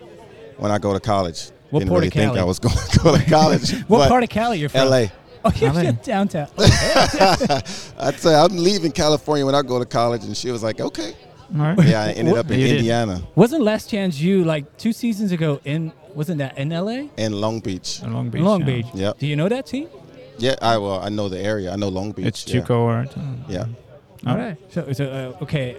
when 0.59 0.71
I 0.71 0.79
go 0.79 0.93
to 0.93 1.01
college. 1.01 1.49
What 1.73 1.81
Didn't 1.81 1.89
part 1.91 2.01
really 2.01 2.09
of 2.09 2.13
think 2.13 2.37
I 2.37 2.45
was 2.45 2.59
going 2.59 2.77
to 2.77 2.99
go 2.99 3.17
to 3.17 3.25
college. 3.31 3.73
what 3.89 4.09
part 4.09 4.23
of 4.23 4.29
Cali 4.29 4.59
you're 4.59 4.69
from? 4.69 4.91
LA. 4.91 5.07
Oh, 5.45 5.51
you're 5.57 5.73
LA. 5.73 5.91
downtown. 5.93 6.49
I'd 6.59 8.15
say 8.19 8.35
I'm 8.35 8.57
leaving 8.57 8.93
California 8.93 9.45
when 9.47 9.55
I 9.55 9.63
go 9.63 9.79
to 9.79 9.87
college, 9.87 10.23
and 10.25 10.37
she 10.37 10.51
was 10.51 10.63
like, 10.63 10.81
"Okay." 10.81 11.15
All 11.55 11.61
right. 11.75 11.87
Yeah, 11.89 12.03
I 12.03 12.13
ended 12.13 12.37
up 12.37 12.51
in 12.51 12.61
You 12.61 12.67
did. 12.67 12.77
Indiana 12.79 13.23
Wasn't 13.35 13.63
Last 13.63 13.91
Chance 13.91 14.21
U 14.21 14.45
like 14.45 14.77
two 14.77 14.93
seasons 14.93 15.33
ago 15.33 15.61
in? 15.65 15.93
Wasn't 16.15 16.39
that 16.39 16.59
in 16.59 16.69
LA? 16.71 17.09
and 17.17 17.35
Long 17.35 17.61
Beach. 17.61 18.03
In 18.03 18.13
Long 18.13 18.29
Beach. 18.31 18.43
Long 18.43 18.61
yeah. 18.61 18.67
Beach. 18.67 18.87
Yep. 18.95 19.19
Do 19.19 19.27
you 19.27 19.37
know 19.37 19.49
that 19.49 19.67
team? 19.67 19.89
Yeah, 20.39 20.57
I 20.61 20.77
well, 20.79 21.01
I 21.01 21.09
know 21.09 21.29
the 21.31 21.41
area. 21.41 21.73
I 21.73 21.77
know 21.77 21.89
Long 21.89 22.13
Beach. 22.13 22.27
It's 22.27 22.47
yeah. 22.47 22.61
Chuco, 22.61 22.87
right? 22.87 23.13
Yeah. 23.49 23.67
All 24.27 24.37
right. 24.37 24.57
So, 24.71 24.93
so 24.93 25.35
uh, 25.41 25.43
okay. 25.45 25.77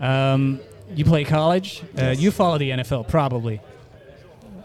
Um, 0.00 0.60
you 0.94 1.04
play 1.04 1.24
college. 1.24 1.82
Uh, 1.98 2.14
you 2.16 2.30
follow 2.30 2.58
the 2.58 2.70
NFL, 2.70 3.08
probably. 3.08 3.60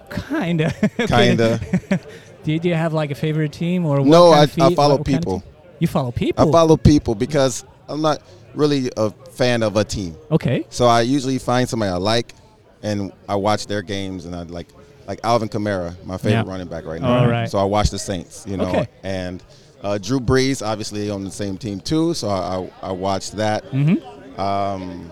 Kinda. 0.09 0.71
Kinda. 1.07 1.59
Do 2.43 2.53
you, 2.53 2.73
have 2.73 2.93
like 2.93 3.11
a 3.11 3.15
favorite 3.15 3.51
team 3.51 3.85
or 3.85 3.97
what 3.97 4.07
No, 4.07 4.31
I, 4.31 4.43
I 4.43 4.47
follow 4.47 4.97
what 4.97 5.05
kind 5.05 5.17
of 5.17 5.21
people. 5.21 5.43
You 5.79 5.87
follow 5.87 6.11
people. 6.11 6.47
I 6.47 6.51
follow 6.51 6.77
people 6.77 7.13
because 7.15 7.63
I'm 7.87 8.01
not 8.01 8.21
really 8.55 8.89
a 8.97 9.11
fan 9.31 9.61
of 9.61 9.75
a 9.75 9.83
team. 9.83 10.15
Okay. 10.31 10.65
So 10.69 10.85
I 10.87 11.01
usually 11.01 11.37
find 11.37 11.67
somebody 11.67 11.91
I 11.91 11.97
like, 11.97 12.33
and 12.81 13.11
I 13.27 13.35
watch 13.35 13.67
their 13.67 13.81
games, 13.81 14.25
and 14.25 14.35
I 14.35 14.43
like 14.43 14.67
like 15.07 15.19
Alvin 15.23 15.49
Kamara, 15.49 15.95
my 16.05 16.17
favorite 16.17 16.43
Yeah. 16.45 16.51
running 16.51 16.67
back 16.67 16.85
right 16.85 17.01
now. 17.01 17.19
All 17.19 17.27
right. 17.27 17.49
So 17.49 17.57
I 17.57 17.63
watch 17.63 17.89
the 17.89 17.99
Saints, 17.99 18.45
you 18.47 18.57
know, 18.57 18.67
Okay. 18.69 18.87
and 19.03 19.43
uh, 19.81 19.97
Drew 19.97 20.19
Brees, 20.19 20.65
obviously 20.65 21.09
on 21.09 21.23
the 21.23 21.31
same 21.31 21.57
team 21.57 21.79
too. 21.79 22.13
So 22.13 22.29
I 22.29 22.57
I, 22.83 22.89
I 22.89 22.91
watched 22.91 23.33
that. 23.33 23.63
Mm-hmm. 23.65 24.39
Um, 24.39 25.11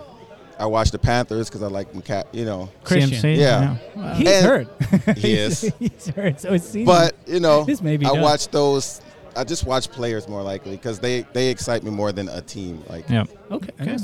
I 0.58 0.66
watch 0.66 0.90
the 0.90 0.98
Panthers 0.98 1.48
because 1.48 1.62
I 1.62 1.68
like 1.68 1.92
McCa- 1.92 2.26
you 2.32 2.44
know. 2.44 2.68
Christian. 2.84 3.18
CMC. 3.18 3.38
Yeah. 3.38 3.76
He's 4.14 4.28
And- 4.28 4.46
hurt. 4.46 4.68
He 5.18 5.34
is. 5.34 5.72
He's 5.78 6.06
hurt. 6.08 6.40
So 6.40 6.52
it 6.52 6.62
seems. 6.62 6.86
But 6.86 7.14
you 7.26 7.40
know, 7.40 7.64
This 7.64 7.80
may 7.82 7.96
be 7.96 8.06
I 8.06 8.10
done. 8.12 8.20
watch 8.22 8.48
those. 8.48 9.00
I 9.36 9.44
just 9.44 9.64
watch 9.64 9.90
players 9.90 10.26
more 10.28 10.42
likely 10.42 10.72
because 10.72 10.98
they 10.98 11.22
they 11.32 11.48
excite 11.50 11.82
me 11.84 11.90
more 11.90 12.12
than 12.12 12.28
a 12.28 12.40
team. 12.42 12.82
Like 12.88 13.08
Yeah. 13.08 13.24
okay. 13.50 13.70
Okay. 13.80 13.96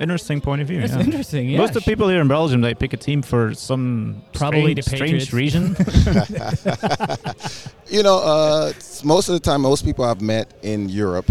Interesting 0.00 0.40
point 0.40 0.62
of 0.62 0.68
view. 0.68 0.80
that's 0.80 0.94
yeah. 0.94 1.00
interesting. 1.00 1.50
Yeah. 1.50 1.58
Most 1.58 1.76
of 1.76 1.84
the 1.84 1.90
people 1.90 2.08
here 2.08 2.22
in 2.22 2.28
Belgium, 2.28 2.62
they 2.62 2.72
pick 2.72 2.94
a 2.94 2.96
team 2.96 3.20
for 3.20 3.52
some 3.52 4.22
Probably 4.32 4.72
the 4.72 4.80
strange, 4.82 5.26
strange 5.26 5.32
reason. 5.34 5.76
you 7.88 8.02
know, 8.02 8.18
uh, 8.18 8.72
most 9.04 9.28
of 9.28 9.34
the 9.34 9.40
time, 9.40 9.60
most 9.60 9.84
people 9.84 10.06
I've 10.06 10.22
met 10.22 10.54
in 10.62 10.88
Europe 10.88 11.30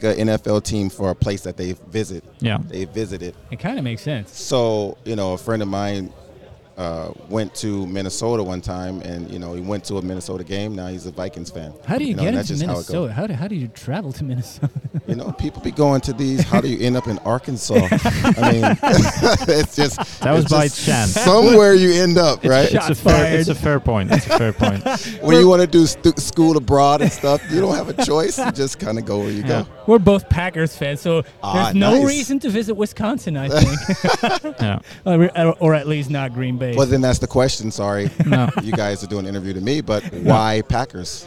pick 0.00 0.18
an 0.18 0.28
NFL 0.28 0.64
team 0.64 0.90
for 0.90 1.10
a 1.10 1.14
place 1.14 1.42
that 1.42 1.56
they 1.56 1.72
visit. 1.88 2.24
yeah. 2.40 2.58
They 2.66 2.84
visited. 2.84 3.34
It 3.50 3.60
kind 3.60 3.78
of 3.78 3.84
makes 3.84 4.02
sense. 4.02 4.36
So 4.36 4.98
you 5.04 5.16
know, 5.16 5.34
a 5.34 5.38
friend 5.38 5.62
of 5.62 5.68
mine 5.68 6.12
uh, 6.76 7.12
went 7.28 7.54
to 7.56 7.86
Minnesota 7.86 8.42
one 8.42 8.60
time, 8.60 9.00
and 9.02 9.30
you 9.30 9.38
know, 9.38 9.54
he 9.54 9.60
went 9.60 9.84
to 9.84 9.96
a 9.98 10.02
Minnesota 10.02 10.42
game. 10.42 10.74
Now 10.74 10.88
he's 10.88 11.06
a 11.06 11.12
Vikings 11.12 11.50
fan. 11.50 11.72
How 11.86 11.98
do 11.98 12.04
you, 12.04 12.14
know, 12.16 12.22
get 12.22 12.28
and 12.34 12.38
into 12.38 12.38
that's 12.38 12.48
just 12.48 12.62
how. 12.62 12.72
Minnesota? 12.72 13.12
How, 13.12 13.26
do, 13.28 13.34
how 13.34 13.46
do 13.48 13.54
you 13.54 13.68
travel 13.68 14.12
to 14.12 14.24
Minnesota? 14.24 14.70
You 15.06 15.16
know, 15.16 15.32
people 15.32 15.60
be 15.60 15.70
going 15.70 16.00
to 16.02 16.14
these. 16.14 16.40
How 16.44 16.62
do 16.62 16.68
you 16.68 16.78
end 16.86 16.96
up 16.96 17.06
in 17.08 17.18
Arkansas? 17.18 17.74
I 17.90 18.52
mean, 18.52 18.64
it's 19.48 19.76
just 19.76 19.98
That 20.22 20.32
was 20.32 20.44
it's 20.44 20.52
by 20.52 20.68
chance. 20.68 21.10
Somewhere 21.10 21.74
you 21.74 21.92
end 21.92 22.16
up, 22.16 22.42
right? 22.42 22.70
Shots 22.70 22.88
It's 22.88 23.00
a, 23.00 23.02
fair, 23.04 23.38
it's 23.38 23.48
a 23.50 23.54
fair 23.54 23.80
point. 23.80 24.10
It's 24.10 24.26
a 24.26 24.38
fair 24.38 24.52
point. 24.54 24.82
when 25.22 25.38
you 25.38 25.46
want 25.46 25.60
to 25.60 25.66
do 25.68 25.84
stu- 25.84 26.14
school 26.16 26.56
abroad 26.56 27.02
and 27.02 27.12
stuff, 27.12 27.42
you 27.50 27.60
don't 27.60 27.74
have 27.74 27.90
a 27.90 28.02
choice. 28.02 28.38
You 28.38 28.50
just 28.50 28.78
kind 28.78 28.98
of 28.98 29.04
go 29.04 29.18
where 29.18 29.30
you 29.30 29.42
Yeah. 29.42 29.64
go. 29.64 29.66
We're 29.86 29.98
both 29.98 30.26
Packers 30.30 30.74
fans, 30.74 31.02
so 31.02 31.22
Ah, 31.42 31.64
there's 31.64 31.74
no 31.74 31.96
nice. 31.96 32.06
reason 32.06 32.38
to 32.38 32.48
visit 32.48 32.74
Wisconsin, 32.74 33.36
I 33.36 33.50
think. 33.50 34.56
Yeah. 34.62 34.78
or, 35.04 35.54
or 35.60 35.74
at 35.74 35.86
least 35.86 36.08
not 36.08 36.32
Green 36.32 36.56
Bay. 36.56 36.63
Well, 36.76 36.86
then 36.86 37.00
that's 37.00 37.18
the 37.18 37.26
question. 37.26 37.70
Sorry, 37.70 38.10
No. 38.26 38.48
you 38.62 38.72
guys 38.72 39.02
are 39.04 39.06
doing 39.06 39.26
an 39.26 39.34
interview 39.34 39.52
to 39.54 39.60
me, 39.60 39.80
but 39.80 40.02
why 40.12 40.62
Packers? 40.68 41.26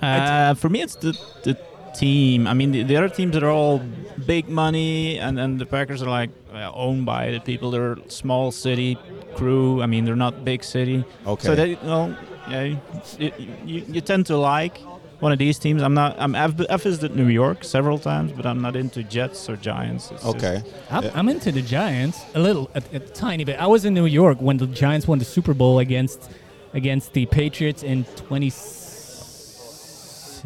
Uh, 0.00 0.54
for 0.54 0.68
me, 0.68 0.82
it's 0.82 0.96
the 0.96 1.12
the 1.42 1.56
team. 1.94 2.46
I 2.46 2.54
mean, 2.54 2.70
the, 2.72 2.82
the 2.82 2.96
other 2.96 3.08
teams 3.08 3.36
are 3.36 3.48
all 3.50 3.80
big 4.26 4.48
money, 4.48 5.18
and, 5.18 5.38
and 5.40 5.58
the 5.58 5.66
Packers 5.66 6.02
are 6.02 6.10
like 6.10 6.30
uh, 6.52 6.70
owned 6.74 7.06
by 7.06 7.30
the 7.30 7.40
people. 7.40 7.70
They're 7.70 7.96
small 8.08 8.52
city 8.52 8.98
crew. 9.34 9.82
I 9.82 9.86
mean, 9.86 10.04
they're 10.04 10.16
not 10.26 10.44
big 10.44 10.62
city. 10.64 11.04
Okay. 11.26 11.46
So 11.46 11.54
they, 11.54 11.70
you 11.70 11.78
know, 11.82 12.16
yeah, 12.48 12.62
you, 12.62 13.32
you, 13.64 13.84
you 13.88 14.00
tend 14.00 14.26
to 14.26 14.36
like 14.36 14.78
one 15.20 15.32
of 15.32 15.38
these 15.38 15.58
teams. 15.58 15.82
I'm 15.82 15.94
not. 15.94 16.16
I'm, 16.18 16.34
I've, 16.34 16.60
I've 16.70 16.82
visited 16.82 17.16
New 17.16 17.28
York 17.28 17.64
several 17.64 17.98
times, 17.98 18.32
but 18.32 18.44
I'm 18.46 18.60
not 18.60 18.76
into 18.76 19.02
Jets 19.02 19.48
or 19.48 19.56
Giants. 19.56 20.10
It's 20.10 20.22
just- 20.22 20.36
Okay. 20.36 20.62
I'm, 20.90 21.04
Yeah. 21.04 21.10
I'm 21.14 21.28
into 21.28 21.50
the 21.52 21.62
Giants 21.62 22.20
a 22.34 22.38
little, 22.40 22.70
a, 22.74 22.82
a 22.92 22.98
tiny 23.00 23.44
bit. 23.44 23.58
I 23.58 23.66
was 23.66 23.84
in 23.84 23.94
New 23.94 24.06
York 24.06 24.38
when 24.40 24.56
the 24.58 24.66
Giants 24.66 25.06
won 25.08 25.18
the 25.18 25.24
Super 25.24 25.54
Bowl 25.54 25.78
against 25.78 26.30
against 26.74 27.12
the 27.14 27.26
Patriots 27.26 27.82
in 27.82 28.04
20. 28.16 28.52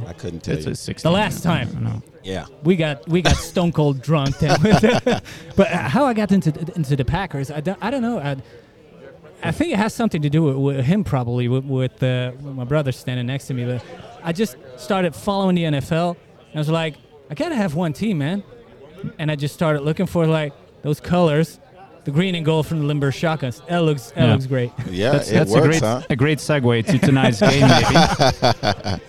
I 0.06 0.12
couldn't 0.14 0.40
tell 0.42 0.56
it's 0.56 0.66
you. 0.66 0.72
a 0.72 0.74
16. 0.76 1.08
The 1.10 1.12
last 1.14 1.42
time. 1.42 1.86
I. 1.86 2.00
Yeah. 2.22 2.46
We 2.62 2.76
got 2.76 3.06
we 3.08 3.22
got 3.22 3.36
stone 3.52 3.72
cold 3.72 4.00
drunk. 4.02 4.36
but 5.56 5.68
how 5.68 6.04
I 6.06 6.14
got 6.14 6.32
into 6.32 6.50
into 6.76 6.96
the 6.96 7.04
Packers, 7.04 7.50
I 7.50 7.60
don't, 7.60 7.78
I 7.82 7.90
don't 7.90 8.02
know. 8.02 8.18
I, 8.18 8.36
I 9.42 9.52
think 9.52 9.72
it 9.72 9.76
has 9.78 9.94
something 9.94 10.22
to 10.22 10.30
do 10.30 10.42
with, 10.42 10.56
with 10.56 10.84
him 10.84 11.02
probably 11.04 11.48
with, 11.48 11.64
with, 11.64 12.02
uh, 12.02 12.32
with 12.42 12.54
my 12.54 12.64
brother 12.64 12.92
standing 12.92 13.26
next 13.26 13.46
to 13.46 13.54
me. 13.54 13.64
But 13.64 13.84
I 14.22 14.32
just 14.32 14.56
started 14.76 15.14
following 15.14 15.54
the 15.56 15.62
NFL. 15.64 16.16
And 16.50 16.56
I 16.56 16.58
was 16.58 16.68
like, 16.68 16.96
I 17.30 17.34
gotta 17.34 17.54
have 17.56 17.74
one 17.74 17.92
team, 17.92 18.18
man. 18.18 18.42
And 19.18 19.30
I 19.30 19.36
just 19.36 19.54
started 19.54 19.80
looking 19.82 20.06
for 20.06 20.26
like 20.26 20.52
those 20.82 21.00
colors, 21.00 21.58
the 22.04 22.10
green 22.10 22.34
and 22.34 22.44
gold 22.44 22.66
from 22.66 22.80
the 22.80 22.84
Limburg 22.84 23.14
Shotguns. 23.14 23.62
That 23.68 23.78
looks 23.78 24.10
that 24.10 24.26
Yeah. 24.26 24.32
looks 24.32 24.46
great. 24.46 24.72
Yeah, 24.90 25.12
That's, 25.12 25.30
it 25.30 25.34
that's 25.34 25.50
works, 25.52 25.64
a 25.64 25.68
great 25.68 25.80
huh? 25.82 26.02
a 26.10 26.16
great 26.16 26.38
segue 26.38 26.86
to 26.86 26.98
tonight's 26.98 27.40
game. 27.40 27.60
Maybe. 27.66 29.00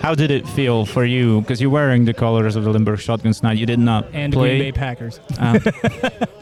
How 0.00 0.14
did 0.14 0.30
it 0.30 0.46
feel 0.48 0.84
for 0.84 1.04
you? 1.04 1.40
Because 1.40 1.60
you're 1.60 1.70
wearing 1.70 2.04
the 2.04 2.14
colors 2.14 2.56
of 2.56 2.64
the 2.64 2.70
Limburg 2.70 2.98
Shotguns 3.00 3.42
now. 3.42 3.50
You 3.52 3.66
did 3.66 3.78
not 3.78 4.06
And 4.12 4.32
the 4.32 4.36
play. 4.36 4.58
Green 4.58 4.72
Bay 4.72 4.78
Packers. 4.78 5.20
Um, 5.38 5.58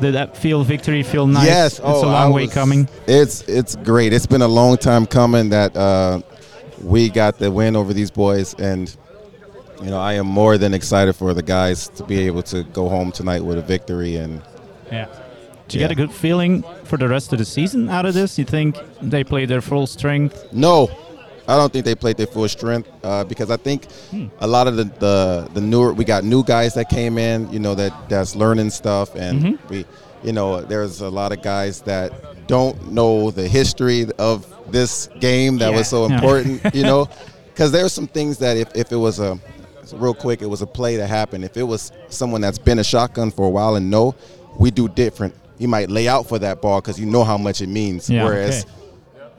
did 0.00 0.14
that 0.14 0.36
feel 0.36 0.64
victory 0.64 1.02
feel 1.02 1.26
nice? 1.26 1.46
Yes. 1.46 1.72
It's 1.74 1.80
oh, 1.82 2.04
a 2.04 2.06
long 2.06 2.32
I 2.32 2.34
way 2.34 2.46
coming. 2.46 2.88
It's 3.06 3.42
it's 3.42 3.76
great. 3.76 4.12
It's 4.12 4.26
been 4.26 4.42
a 4.42 4.48
long 4.48 4.76
time 4.76 5.06
coming 5.06 5.50
that 5.50 5.76
uh, 5.76 6.20
we 6.82 7.08
got 7.08 7.38
the 7.38 7.50
win 7.50 7.76
over 7.76 7.92
these 7.92 8.10
boys, 8.10 8.54
and 8.54 8.94
you 9.82 9.90
know 9.90 9.98
I 9.98 10.14
am 10.14 10.26
more 10.26 10.58
than 10.58 10.74
excited 10.74 11.14
for 11.14 11.34
the 11.34 11.42
guys 11.42 11.88
to 11.90 12.04
be 12.04 12.20
able 12.26 12.42
to 12.44 12.64
go 12.64 12.88
home 12.88 13.12
tonight 13.12 13.44
with 13.44 13.58
a 13.58 13.62
victory. 13.62 14.16
And 14.16 14.42
Yeah. 14.90 15.06
Did 15.68 15.74
you 15.74 15.84
get 15.84 15.92
a 15.92 15.94
good 15.94 16.10
feeling 16.12 16.64
for 16.82 16.96
the 16.96 17.06
rest 17.06 17.32
of 17.32 17.38
the 17.38 17.44
season 17.44 17.88
out 17.88 18.04
of 18.04 18.12
this? 18.12 18.36
You 18.36 18.44
think 18.44 18.76
they 19.00 19.22
play 19.22 19.46
their 19.46 19.60
full 19.60 19.86
strength? 19.86 20.52
no, 20.52 20.90
I 21.50 21.56
don't 21.56 21.72
think 21.72 21.84
they 21.84 21.94
played 21.94 22.16
their 22.16 22.26
full 22.28 22.48
strength 22.48 22.88
uh, 23.02 23.24
because 23.24 23.50
I 23.50 23.56
think 23.56 23.86
a 24.40 24.46
lot 24.46 24.66
of 24.68 24.76
the, 24.76 24.84
the 24.84 25.50
the 25.54 25.60
newer 25.60 25.92
we 25.92 26.04
got 26.04 26.22
new 26.24 26.42
guys 26.44 26.74
that 26.74 26.88
came 26.88 27.18
in, 27.18 27.52
you 27.52 27.58
know, 27.58 27.74
that 27.74 27.92
that's 28.08 28.34
learning 28.36 28.70
stuff, 28.70 29.14
and 29.16 29.58
we, 29.68 29.84
you 30.22 30.32
know, 30.32 30.60
there's 30.60 31.00
a 31.00 31.10
lot 31.10 31.32
of 31.32 31.42
guys 31.42 31.80
that 31.82 32.12
don't 32.46 32.76
know 32.92 33.30
the 33.30 33.46
history 33.48 34.06
of 34.18 34.46
this 34.72 35.08
game 35.18 35.58
that 35.58 35.70
Yeah. 35.70 35.78
was 35.78 35.88
so 35.88 36.04
important, 36.10 36.62
you 36.74 36.84
know, 36.84 37.08
because 37.52 37.72
there's 37.72 37.92
some 37.92 38.06
things 38.06 38.38
that 38.38 38.56
if, 38.56 38.68
if 38.76 38.92
it 38.92 38.96
was 38.96 39.18
a 39.18 39.38
real 39.94 40.14
quick, 40.14 40.42
it 40.42 40.46
was 40.46 40.62
a 40.62 40.66
play 40.66 40.96
that 40.96 41.08
happened. 41.08 41.44
If 41.44 41.56
it 41.56 41.64
was 41.64 41.90
someone 42.08 42.40
that's 42.40 42.58
been 42.58 42.78
a 42.78 42.84
shotgun 42.84 43.30
for 43.32 43.46
a 43.46 43.50
while 43.50 43.74
and 43.76 43.90
know, 43.90 44.14
we 44.58 44.70
do 44.70 44.88
different. 44.88 45.34
You 45.58 45.68
might 45.68 45.90
lay 45.90 46.06
out 46.08 46.28
for 46.28 46.38
that 46.38 46.62
ball 46.62 46.80
because 46.80 46.98
you 47.00 47.06
know 47.06 47.24
how 47.24 47.36
much 47.36 47.60
it 47.60 47.68
means. 47.68 48.08
Yeah. 48.08 48.24
Whereas 48.24 48.64
Okay. 48.64 48.72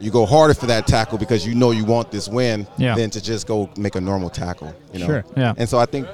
You 0.02 0.10
go 0.10 0.26
harder 0.26 0.52
for 0.52 0.66
that 0.66 0.86
tackle 0.86 1.16
because 1.16 1.46
you 1.46 1.54
know 1.54 1.70
you 1.70 1.84
want 1.84 2.10
this 2.10 2.28
win 2.28 2.66
Yeah. 2.76 2.96
than 2.96 3.08
to 3.10 3.22
just 3.22 3.46
go 3.46 3.70
make 3.76 3.94
a 3.94 4.00
normal 4.00 4.30
tackle. 4.30 4.74
You 4.92 4.98
know? 5.00 5.06
Sure. 5.06 5.24
Yeah. 5.36 5.54
And 5.56 5.68
so 5.68 5.78
I 5.78 5.86
think 5.86 6.08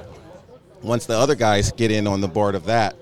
once 0.83 1.07
the 1.07 1.17
other 1.17 1.35
guys 1.35 1.71
get 1.71 1.89
in 1.91 2.05
on 2.05 2.21
the 2.21 2.27
board 2.27 2.53
of 2.55 2.65
that, 2.65 2.95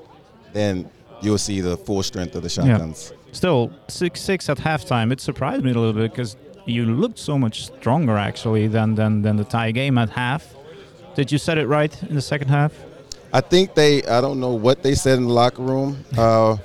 then 0.53 0.89
you'll 1.21 1.37
see 1.37 1.59
the 1.61 1.75
full 1.77 2.01
strength 2.03 2.35
of 2.35 2.43
the 2.43 2.49
shotguns. 2.49 3.11
Still, 3.33 3.69
6 3.89 4.19
6 4.19 4.49
at 4.49 4.57
halftime. 4.57 5.11
It 5.11 5.19
surprised 5.19 5.63
me 5.63 5.71
a 5.71 5.73
little 5.73 5.93
bit 5.93 6.11
because 6.11 6.37
you 6.65 6.85
looked 6.85 7.19
so 7.19 7.37
much 7.37 7.65
stronger 7.65 8.17
actually 8.17 8.67
than, 8.67 8.95
than, 8.95 9.21
than 9.21 9.35
the 9.35 9.43
tie 9.43 9.71
game 9.71 9.97
at 9.97 10.09
half. 10.09 10.55
Did 11.15 11.31
you 11.31 11.37
set 11.37 11.57
it 11.57 11.67
right 11.67 11.91
in 12.03 12.15
the 12.15 12.21
second 12.21 12.47
half? 12.47 12.71
I 13.33 13.41
think 13.41 13.75
they, 13.75 14.03
I 14.03 14.21
don't 14.21 14.39
know 14.39 14.53
what 14.53 14.83
they 14.83 14.95
said 14.95 15.17
in 15.17 15.25
the 15.25 15.33
locker 15.33 15.61
room, 15.61 16.05
uh, 16.17 16.55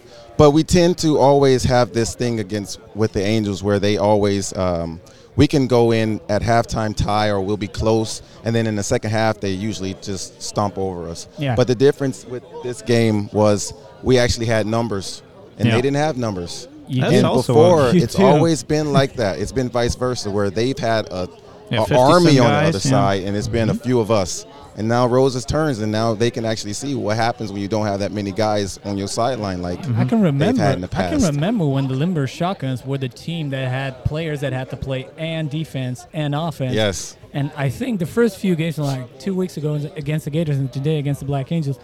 but 0.43 0.51
we 0.51 0.65
tend 0.65 0.99
to 0.99 1.19
always 1.21 1.63
have 1.63 1.93
this 1.93 2.17
thing 2.17 2.41
against 2.41 2.81
with 2.97 3.13
the 3.13 3.23
Angels 3.23 3.63
where 3.63 3.79
they 3.79 3.97
always, 3.97 4.53
um, 4.57 5.01
we 5.37 5.47
can 5.47 5.69
go 5.69 5.93
in 5.93 6.21
at 6.29 6.43
halftime 6.43 6.97
tie 6.97 7.29
or 7.29 7.41
we'll 7.41 7.57
be 7.57 7.69
close, 7.69 8.23
and 8.43 8.53
then 8.53 8.67
in 8.67 8.75
the 8.75 8.83
second 8.83 9.13
half 9.13 9.39
they 9.39 9.53
usually 9.53 9.95
just 10.03 10.43
stomp 10.43 10.77
over 10.79 11.09
us. 11.09 11.29
Yeah. 11.39 11.55
But 11.55 11.69
the 11.69 11.77
difference 11.77 12.25
with 12.27 12.43
this 12.65 12.83
game 12.83 13.29
was 13.33 13.73
we 14.03 14.19
actually 14.19 14.47
had 14.47 14.67
numbers, 14.67 15.23
and 15.59 15.69
Yeah. 15.69 15.77
they 15.77 15.81
didn't 15.81 15.99
have 15.99 16.17
numbers. 16.17 16.67
You 16.89 17.05
and 17.05 17.23
before, 17.23 17.91
it's 17.95 18.17
too. 18.17 18.25
always 18.25 18.65
been 18.65 18.93
like 18.93 19.13
that. 19.15 19.39
It's 19.39 19.53
been 19.53 19.69
vice 19.69 19.95
versa, 19.95 20.29
where 20.29 20.51
they've 20.51 20.77
had 20.77 21.07
a, 21.13 21.29
Yeah, 21.71 21.85
a 21.89 21.97
army 21.97 22.41
on 22.41 22.51
the 22.51 22.69
other 22.71 22.81
side, 22.81 23.23
and 23.23 23.37
it's 23.37 23.47
been 23.47 23.71
a 23.71 23.75
few 23.75 24.01
of 24.01 24.11
us. 24.11 24.45
And 24.77 24.89
now 24.89 25.07
Roses 25.07 25.45
turns, 25.45 25.81
and 25.81 25.93
now 25.93 26.15
they 26.15 26.31
can 26.31 26.45
actually 26.45 26.73
see 26.73 26.95
what 26.95 27.17
happens 27.17 27.53
when 27.53 27.61
you 27.61 27.69
don't 27.69 27.87
have 27.87 28.01
that 28.01 28.13
many 28.13 28.33
guys 28.33 28.79
on 28.85 28.97
your 28.97 29.09
sideline. 29.09 29.61
Like 29.61 29.79
I 29.97 30.05
can 30.05 30.23
remember. 30.23 30.63
had 30.63 30.77
in 30.77 30.81
the 30.81 30.89
I 30.93 31.11
can 31.11 31.23
remember 31.23 31.67
when 31.67 31.89
the 31.89 31.95
Limburg 31.95 32.29
Shotguns 32.29 32.85
were 32.85 32.99
the 32.99 33.09
team 33.09 33.51
that 33.51 33.69
had 33.69 34.05
players 34.05 34.41
that 34.41 34.53
had 34.53 34.71
to 34.71 34.77
play 34.77 35.09
and 35.19 35.51
defense 35.51 36.07
and 36.13 36.35
offense. 36.35 36.75
yes, 36.75 37.17
And 37.33 37.51
I 37.57 37.69
think 37.69 37.99
the 37.99 38.07
first 38.07 38.39
few 38.39 38.55
games, 38.55 38.79
like 38.79 39.19
two 39.19 39.35
weeks 39.35 39.57
ago 39.57 39.75
against 39.97 40.25
the 40.25 40.31
Gators 40.31 40.57
and 40.59 40.73
today 40.73 40.99
against 40.99 41.21
the 41.21 41.27
Black 41.27 41.53
Angels, 41.53 41.79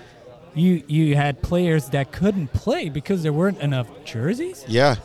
you 0.55 0.83
you 0.87 1.14
had 1.14 1.42
players 1.42 1.90
that 1.90 2.11
couldn't 2.11 2.48
play 2.53 2.88
because 2.88 3.22
there 3.22 3.33
weren't 3.33 3.59
enough 3.59 3.87
jerseys. 4.05 4.64
yeah. 4.66 4.96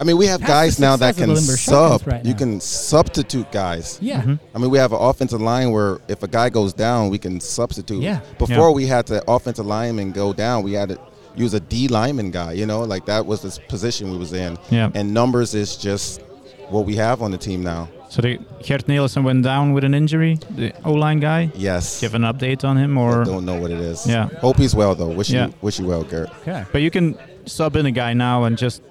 I 0.00 0.04
mean, 0.04 0.16
we 0.16 0.26
have 0.26 0.40
That's 0.40 0.50
guys 0.50 0.80
now 0.80 0.96
that 0.96 1.16
can 1.16 1.36
sub. 1.36 2.06
Right 2.06 2.24
you 2.24 2.34
can 2.34 2.60
substitute 2.60 3.50
guys. 3.52 3.98
Yeah. 4.00 4.20
Mm-hmm. 4.22 4.34
I 4.54 4.58
mean, 4.58 4.70
we 4.70 4.78
have 4.78 4.92
an 4.92 4.98
offensive 5.00 5.40
line 5.40 5.70
where 5.70 5.98
if 6.08 6.22
a 6.22 6.28
guy 6.28 6.48
goes 6.50 6.72
down, 6.72 7.10
we 7.10 7.18
can 7.18 7.40
substitute. 7.40 8.02
Yeah. 8.02 8.20
Before 8.38 8.68
Yeah. 8.68 8.74
we 8.74 8.86
had 8.86 9.06
the 9.06 9.22
offensive 9.30 9.66
lineman 9.66 10.12
go 10.12 10.32
down, 10.32 10.62
we 10.62 10.72
had 10.72 10.90
to 10.90 10.98
use 11.36 11.54
a 11.54 11.60
D 11.60 11.88
lineman 11.88 12.30
guy. 12.30 12.52
You 12.52 12.66
know, 12.66 12.80
like 12.82 13.06
that 13.06 13.26
was 13.26 13.42
the 13.42 13.60
position 13.68 14.10
we 14.10 14.18
was 14.18 14.32
in. 14.32 14.58
Yeah. 14.70 14.90
And 14.94 15.12
numbers 15.14 15.54
is 15.54 15.76
just 15.76 16.22
what 16.68 16.84
we 16.86 16.96
have 16.96 17.22
on 17.22 17.30
the 17.30 17.38
team 17.38 17.62
now. 17.62 17.88
So 18.08 18.22
the, 18.22 18.38
Gert 18.62 18.86
Nielsen 18.88 19.24
went 19.24 19.42
down 19.42 19.72
with 19.72 19.82
an 19.84 19.92
injury, 19.92 20.38
the 20.50 20.72
O 20.84 20.92
line 20.92 21.18
guy. 21.20 21.50
Yes. 21.56 22.00
Give 22.00 22.14
an 22.14 22.22
update 22.22 22.64
on 22.64 22.76
him, 22.76 22.96
or 22.96 23.22
I 23.22 23.24
don't 23.24 23.44
know 23.44 23.60
what 23.60 23.70
it 23.72 23.80
is. 23.80 24.06
Yeah. 24.06 24.28
Hope 24.40 24.56
he's 24.58 24.74
well 24.74 24.94
though. 24.94 25.08
Wish 25.08 25.30
Yeah. 25.30 25.46
you 25.48 25.54
wish 25.60 25.78
you 25.80 25.86
well, 25.86 26.04
Garrett. 26.04 26.30
Okay. 26.42 26.64
but 26.72 26.82
you 26.82 26.90
can 26.90 27.16
sub 27.46 27.76
in 27.76 27.86
a 27.86 27.90
guy 27.90 28.12
now 28.14 28.44
and 28.44 28.56
just 28.56 28.82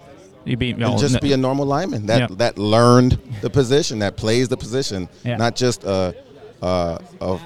you 0.45 0.55
be 0.57 0.73
well, 0.73 0.91
and 0.91 0.99
just 0.99 1.19
be 1.21 1.33
a 1.33 1.37
normal 1.37 1.65
lineman 1.65 2.05
that 2.07 2.29
Yeah. 2.29 2.35
that 2.37 2.57
learned 2.57 3.17
the 3.41 3.49
position, 3.49 3.99
that 3.99 4.15
plays 4.17 4.47
the 4.47 4.57
position, 4.57 5.09
Yeah. 5.23 5.37
not 5.37 5.55
just 5.55 5.83
a 5.83 6.15
a, 6.61 6.99
a, 7.21 7.39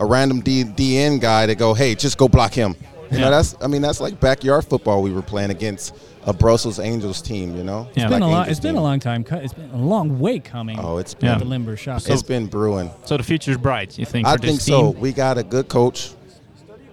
a 0.00 0.06
random 0.06 0.40
D, 0.40 0.64
DN 0.64 1.20
guy 1.20 1.46
to 1.46 1.54
go, 1.54 1.74
hey, 1.74 1.94
just 1.94 2.16
go 2.18 2.28
block 2.28 2.54
him. 2.54 2.76
You 3.10 3.18
Yeah. 3.18 3.24
know, 3.24 3.30
that's 3.32 3.54
I 3.60 3.66
mean 3.66 3.82
that's 3.82 4.00
like 4.00 4.20
backyard 4.20 4.64
football 4.64 5.02
we 5.02 5.12
were 5.12 5.22
playing 5.22 5.50
against 5.50 5.94
a 6.24 6.32
Brussels 6.32 6.78
Angels 6.78 7.20
team. 7.20 7.56
You 7.56 7.64
know, 7.64 7.88
Yeah. 7.94 8.04
It's 8.04 8.04
been 8.04 8.08
Black 8.08 8.20
a 8.22 8.24
long. 8.26 8.32
Angels 8.40 8.50
It's 8.50 8.60
been 8.60 8.76
a 8.76 8.82
long 8.82 9.00
time. 9.00 9.24
It's 9.30 9.52
been 9.54 9.70
a 9.70 9.76
long 9.76 10.18
way 10.20 10.38
coming. 10.38 10.78
Oh, 10.80 10.98
it's 10.98 11.12
with 11.14 11.20
been 11.20 11.30
Yeah. 11.30 11.38
the 11.38 11.44
Limburg 11.44 11.78
Shotguns. 11.78 12.08
it's 12.08 12.22
been 12.22 12.46
brewing. 12.46 12.90
so 13.04 13.16
the 13.16 13.22
future's 13.24 13.56
bright. 13.56 13.98
You 13.98 14.06
think? 14.06 14.26
I 14.26 14.32
for 14.36 14.38
this 14.42 14.50
think 14.50 14.60
team? 14.62 14.74
so. 14.74 14.90
We 15.00 15.12
got 15.12 15.36
a 15.36 15.42
good 15.42 15.68
coach, 15.68 16.12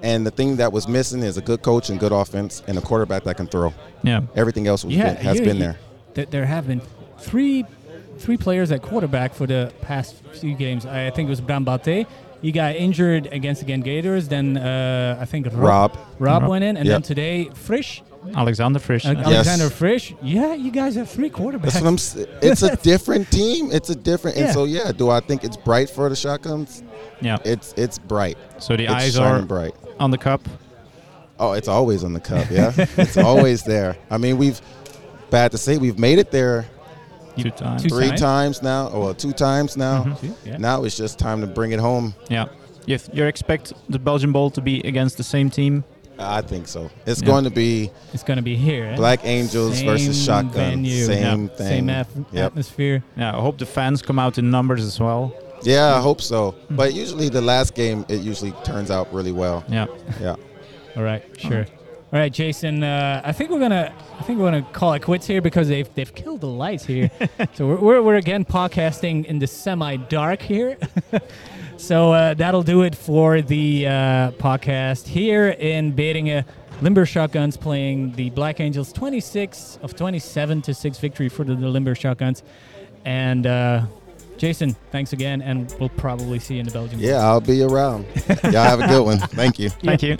and 0.02 0.26
the 0.26 0.32
thing 0.32 0.58
that 0.58 0.72
was 0.72 0.88
missing 0.88 1.22
is 1.24 1.38
a 1.38 1.42
good 1.42 1.62
coach 1.62 1.90
and 1.90 2.00
good 2.00 2.12
offense 2.12 2.64
and 2.68 2.78
a 2.78 2.82
quarterback 2.82 3.24
that 3.24 3.38
can 3.38 3.48
throw. 3.48 3.74
Yeah. 4.04 4.22
Everything 4.36 4.68
else 4.68 4.84
was 4.86 4.96
yeah, 4.96 5.14
been, 5.14 5.24
has 5.24 5.40
you- 5.40 5.46
been 5.46 5.60
there. 5.60 5.78
th- 6.16 6.30
there 6.30 6.46
have 6.46 6.68
been 6.68 6.82
three 7.18 7.66
three 8.18 8.38
players 8.38 8.70
at 8.72 8.82
quarterback 8.82 9.34
for 9.34 9.48
the 9.48 9.72
past 9.82 10.16
few 10.34 10.54
games. 10.56 10.86
I 10.86 11.10
think 11.12 11.28
it 11.28 11.30
was 11.30 11.42
Bram 11.42 11.64
Bate. 11.64 12.06
He 12.42 12.52
got 12.54 12.76
injured 12.76 13.28
against 13.34 13.62
again 13.62 13.82
Gators. 13.82 14.28
Then 14.30 14.58
uh, 14.58 15.18
I 15.20 15.26
think 15.26 15.46
Rob, 15.48 15.56
Rob. 15.56 15.98
Rob 16.20 16.42
Rob. 16.44 16.50
went 16.50 16.64
in, 16.64 16.78
and 16.78 16.88
then 16.88 17.02
today 17.02 17.50
Frisch, 17.54 18.02
Alexander 18.34 18.80
Frisch. 18.80 19.06
uh, 19.06 19.10
uh, 19.10 19.14
Alexander 19.30 19.70
Frisch. 19.70 20.14
Yeah, 20.22 20.54
you 20.54 20.72
guys 20.72 20.96
have 20.96 21.10
three 21.10 21.30
quarterbacks. 21.30 21.74
That's 21.74 21.82
what 21.82 21.88
I'm. 21.88 22.40
It's 22.50 22.62
a 22.62 22.76
different 22.92 23.30
team. 23.30 23.72
It's 23.72 23.90
a 23.90 23.96
different. 23.96 24.38
Yeah. 24.38 24.46
And 24.46 24.54
so 24.54 24.64
yeah, 24.64 24.92
do 24.94 25.10
I 25.10 25.20
think 25.20 25.44
it's 25.44 25.58
bright 25.58 25.90
for 25.90 26.08
the 26.10 26.16
shotguns? 26.16 26.82
yeah. 27.22 27.38
It's 27.44 27.74
it's 27.76 27.98
bright. 28.00 28.38
So 28.60 28.78
the 28.78 28.84
it's 28.86 28.94
eyes 28.94 29.16
shining 29.16 29.44
are 29.44 29.46
bright. 29.46 29.76
On 30.00 30.12
the 30.12 30.18
cup. 30.18 30.42
Oh, 31.40 31.54
it's 31.54 31.68
always 31.68 32.04
on 32.04 32.14
the 32.14 32.20
cup. 32.20 32.50
Yeah, 32.52 32.74
it's 32.98 33.18
always 33.18 33.64
there. 33.64 33.98
I 34.10 34.18
mean, 34.18 34.38
we've 34.38 34.60
bad 35.30 35.52
to 35.52 35.58
say 35.58 35.78
we've 35.78 36.00
made 36.00 36.20
it 36.20 36.32
there 36.32 36.66
Two 37.38 37.52
times. 37.52 37.84
Two 37.84 37.90
three 37.90 38.08
times? 38.10 38.20
times 38.22 38.62
now, 38.64 38.88
or 38.90 39.14
two 39.14 39.32
times 39.32 39.78
now. 39.78 40.04
Two, 40.16 40.36
yeah. 40.44 40.58
Now 40.58 40.84
it's 40.84 40.98
just 40.98 41.18
time 41.20 41.40
to 41.42 41.48
bring 41.48 41.72
it 41.72 41.80
home. 41.80 42.14
Yeah. 42.30 42.48
You, 42.86 42.98
you 43.14 43.26
expect 43.26 43.72
the 43.88 44.00
Belgian 44.00 44.32
Bowl 44.34 44.50
to 44.52 44.62
be 44.62 44.82
against 44.82 45.16
the 45.18 45.24
same 45.24 45.50
team? 45.50 45.86
I 46.18 46.42
think 46.42 46.68
so. 46.68 46.90
It's 47.06 47.22
Yeah. 47.22 47.28
going 47.28 47.44
to 47.46 47.50
be 47.50 47.92
It's 48.14 48.24
going 48.24 48.36
to 48.38 48.44
be 48.44 48.58
here. 48.58 48.88
eh? 48.88 48.96
Black 48.98 49.22
Angels 49.24 49.78
Same 49.78 49.88
versus 49.88 50.22
Shotgun. 50.22 50.52
venue. 50.52 51.06
Same 51.06 51.44
Yeah. 51.44 51.56
thing. 51.56 51.68
Same 51.68 51.90
at- 51.90 52.08
Yep. 52.34 52.46
atmosphere. 52.48 53.04
Yeah. 53.16 53.38
I 53.38 53.40
hope 53.40 53.58
the 53.58 53.66
fans 53.66 54.02
come 54.02 54.20
out 54.20 54.38
in 54.38 54.52
numbers 54.52 54.84
as 54.84 55.00
well. 55.00 55.32
Yeah, 55.64 55.96
I 55.96 56.02
hope 56.02 56.22
so. 56.22 56.52
Hmm. 56.52 56.76
But 56.76 56.94
usually 56.94 57.30
the 57.30 57.42
last 57.42 57.76
game, 57.76 58.06
it 58.10 58.22
usually 58.22 58.52
turns 58.64 58.92
out 58.92 59.14
really 59.14 59.32
well. 59.32 59.64
Yeah. 59.68 59.88
Yeah. 60.20 60.36
All 60.96 61.04
right, 61.04 61.24
sure. 61.38 61.66
All 62.12 62.18
right, 62.20 62.34
Jason. 62.34 62.84
Uh, 62.84 63.22
I 63.24 63.32
think 63.32 63.52
we're 63.52 63.60
gonna. 63.60 63.94
I 64.18 64.24
think 64.24 64.40
we're 64.40 64.50
gonna 64.50 64.68
call 64.74 64.94
it 64.94 65.04
quits 65.04 65.28
here 65.28 65.44
because 65.44 65.68
they've 65.68 65.88
they've 65.94 66.14
killed 66.14 66.42
the 66.42 66.48
lights 66.48 66.84
here. 66.84 67.12
so 67.54 67.68
we're, 67.68 67.80
we're 67.80 68.02
we're 68.02 68.16
again 68.16 68.44
podcasting 68.44 69.26
in 69.26 69.38
the 69.38 69.46
semi 69.46 69.96
dark 69.96 70.42
here. 70.42 70.76
so 71.78 72.12
uh, 72.12 72.34
that'll 72.34 72.64
do 72.64 72.82
it 72.82 72.96
for 72.96 73.44
the 73.44 73.86
uh, 73.86 73.92
podcast 74.32 75.06
here 75.06 75.50
in 75.50 75.94
Beringen. 75.94 76.46
Limburg 76.82 77.08
Shotguns 77.08 77.58
playing 77.58 78.14
the 78.14 78.32
Black 78.32 78.60
Angels 78.60 78.92
26 78.94 79.80
of 79.84 79.96
27 79.96 80.62
to 80.64 80.74
6 80.74 80.98
victory 80.98 81.30
for 81.30 81.44
the, 81.44 81.54
the 81.54 81.68
Limburg 81.68 81.98
Shotguns. 81.98 82.42
And 83.06 83.46
uh, 83.46 83.86
Jason, 84.40 84.74
thanks 84.92 85.12
again, 85.12 85.42
and 85.42 85.76
we'll 85.80 85.90
probably 85.90 86.40
see 86.40 86.54
you 86.56 86.62
in 86.62 86.66
the 86.66 86.72
Belgian. 86.72 86.98
Yeah, 86.98 87.18
I'll 87.18 87.42
be 87.42 87.62
around. 87.62 88.06
Y'all 88.46 88.52
have 88.54 88.80
a 88.80 88.88
good 88.88 89.04
one. 89.04 89.20
Thank 89.20 89.60
you. 89.60 89.70
Thank 89.70 90.02
you. 90.02 90.16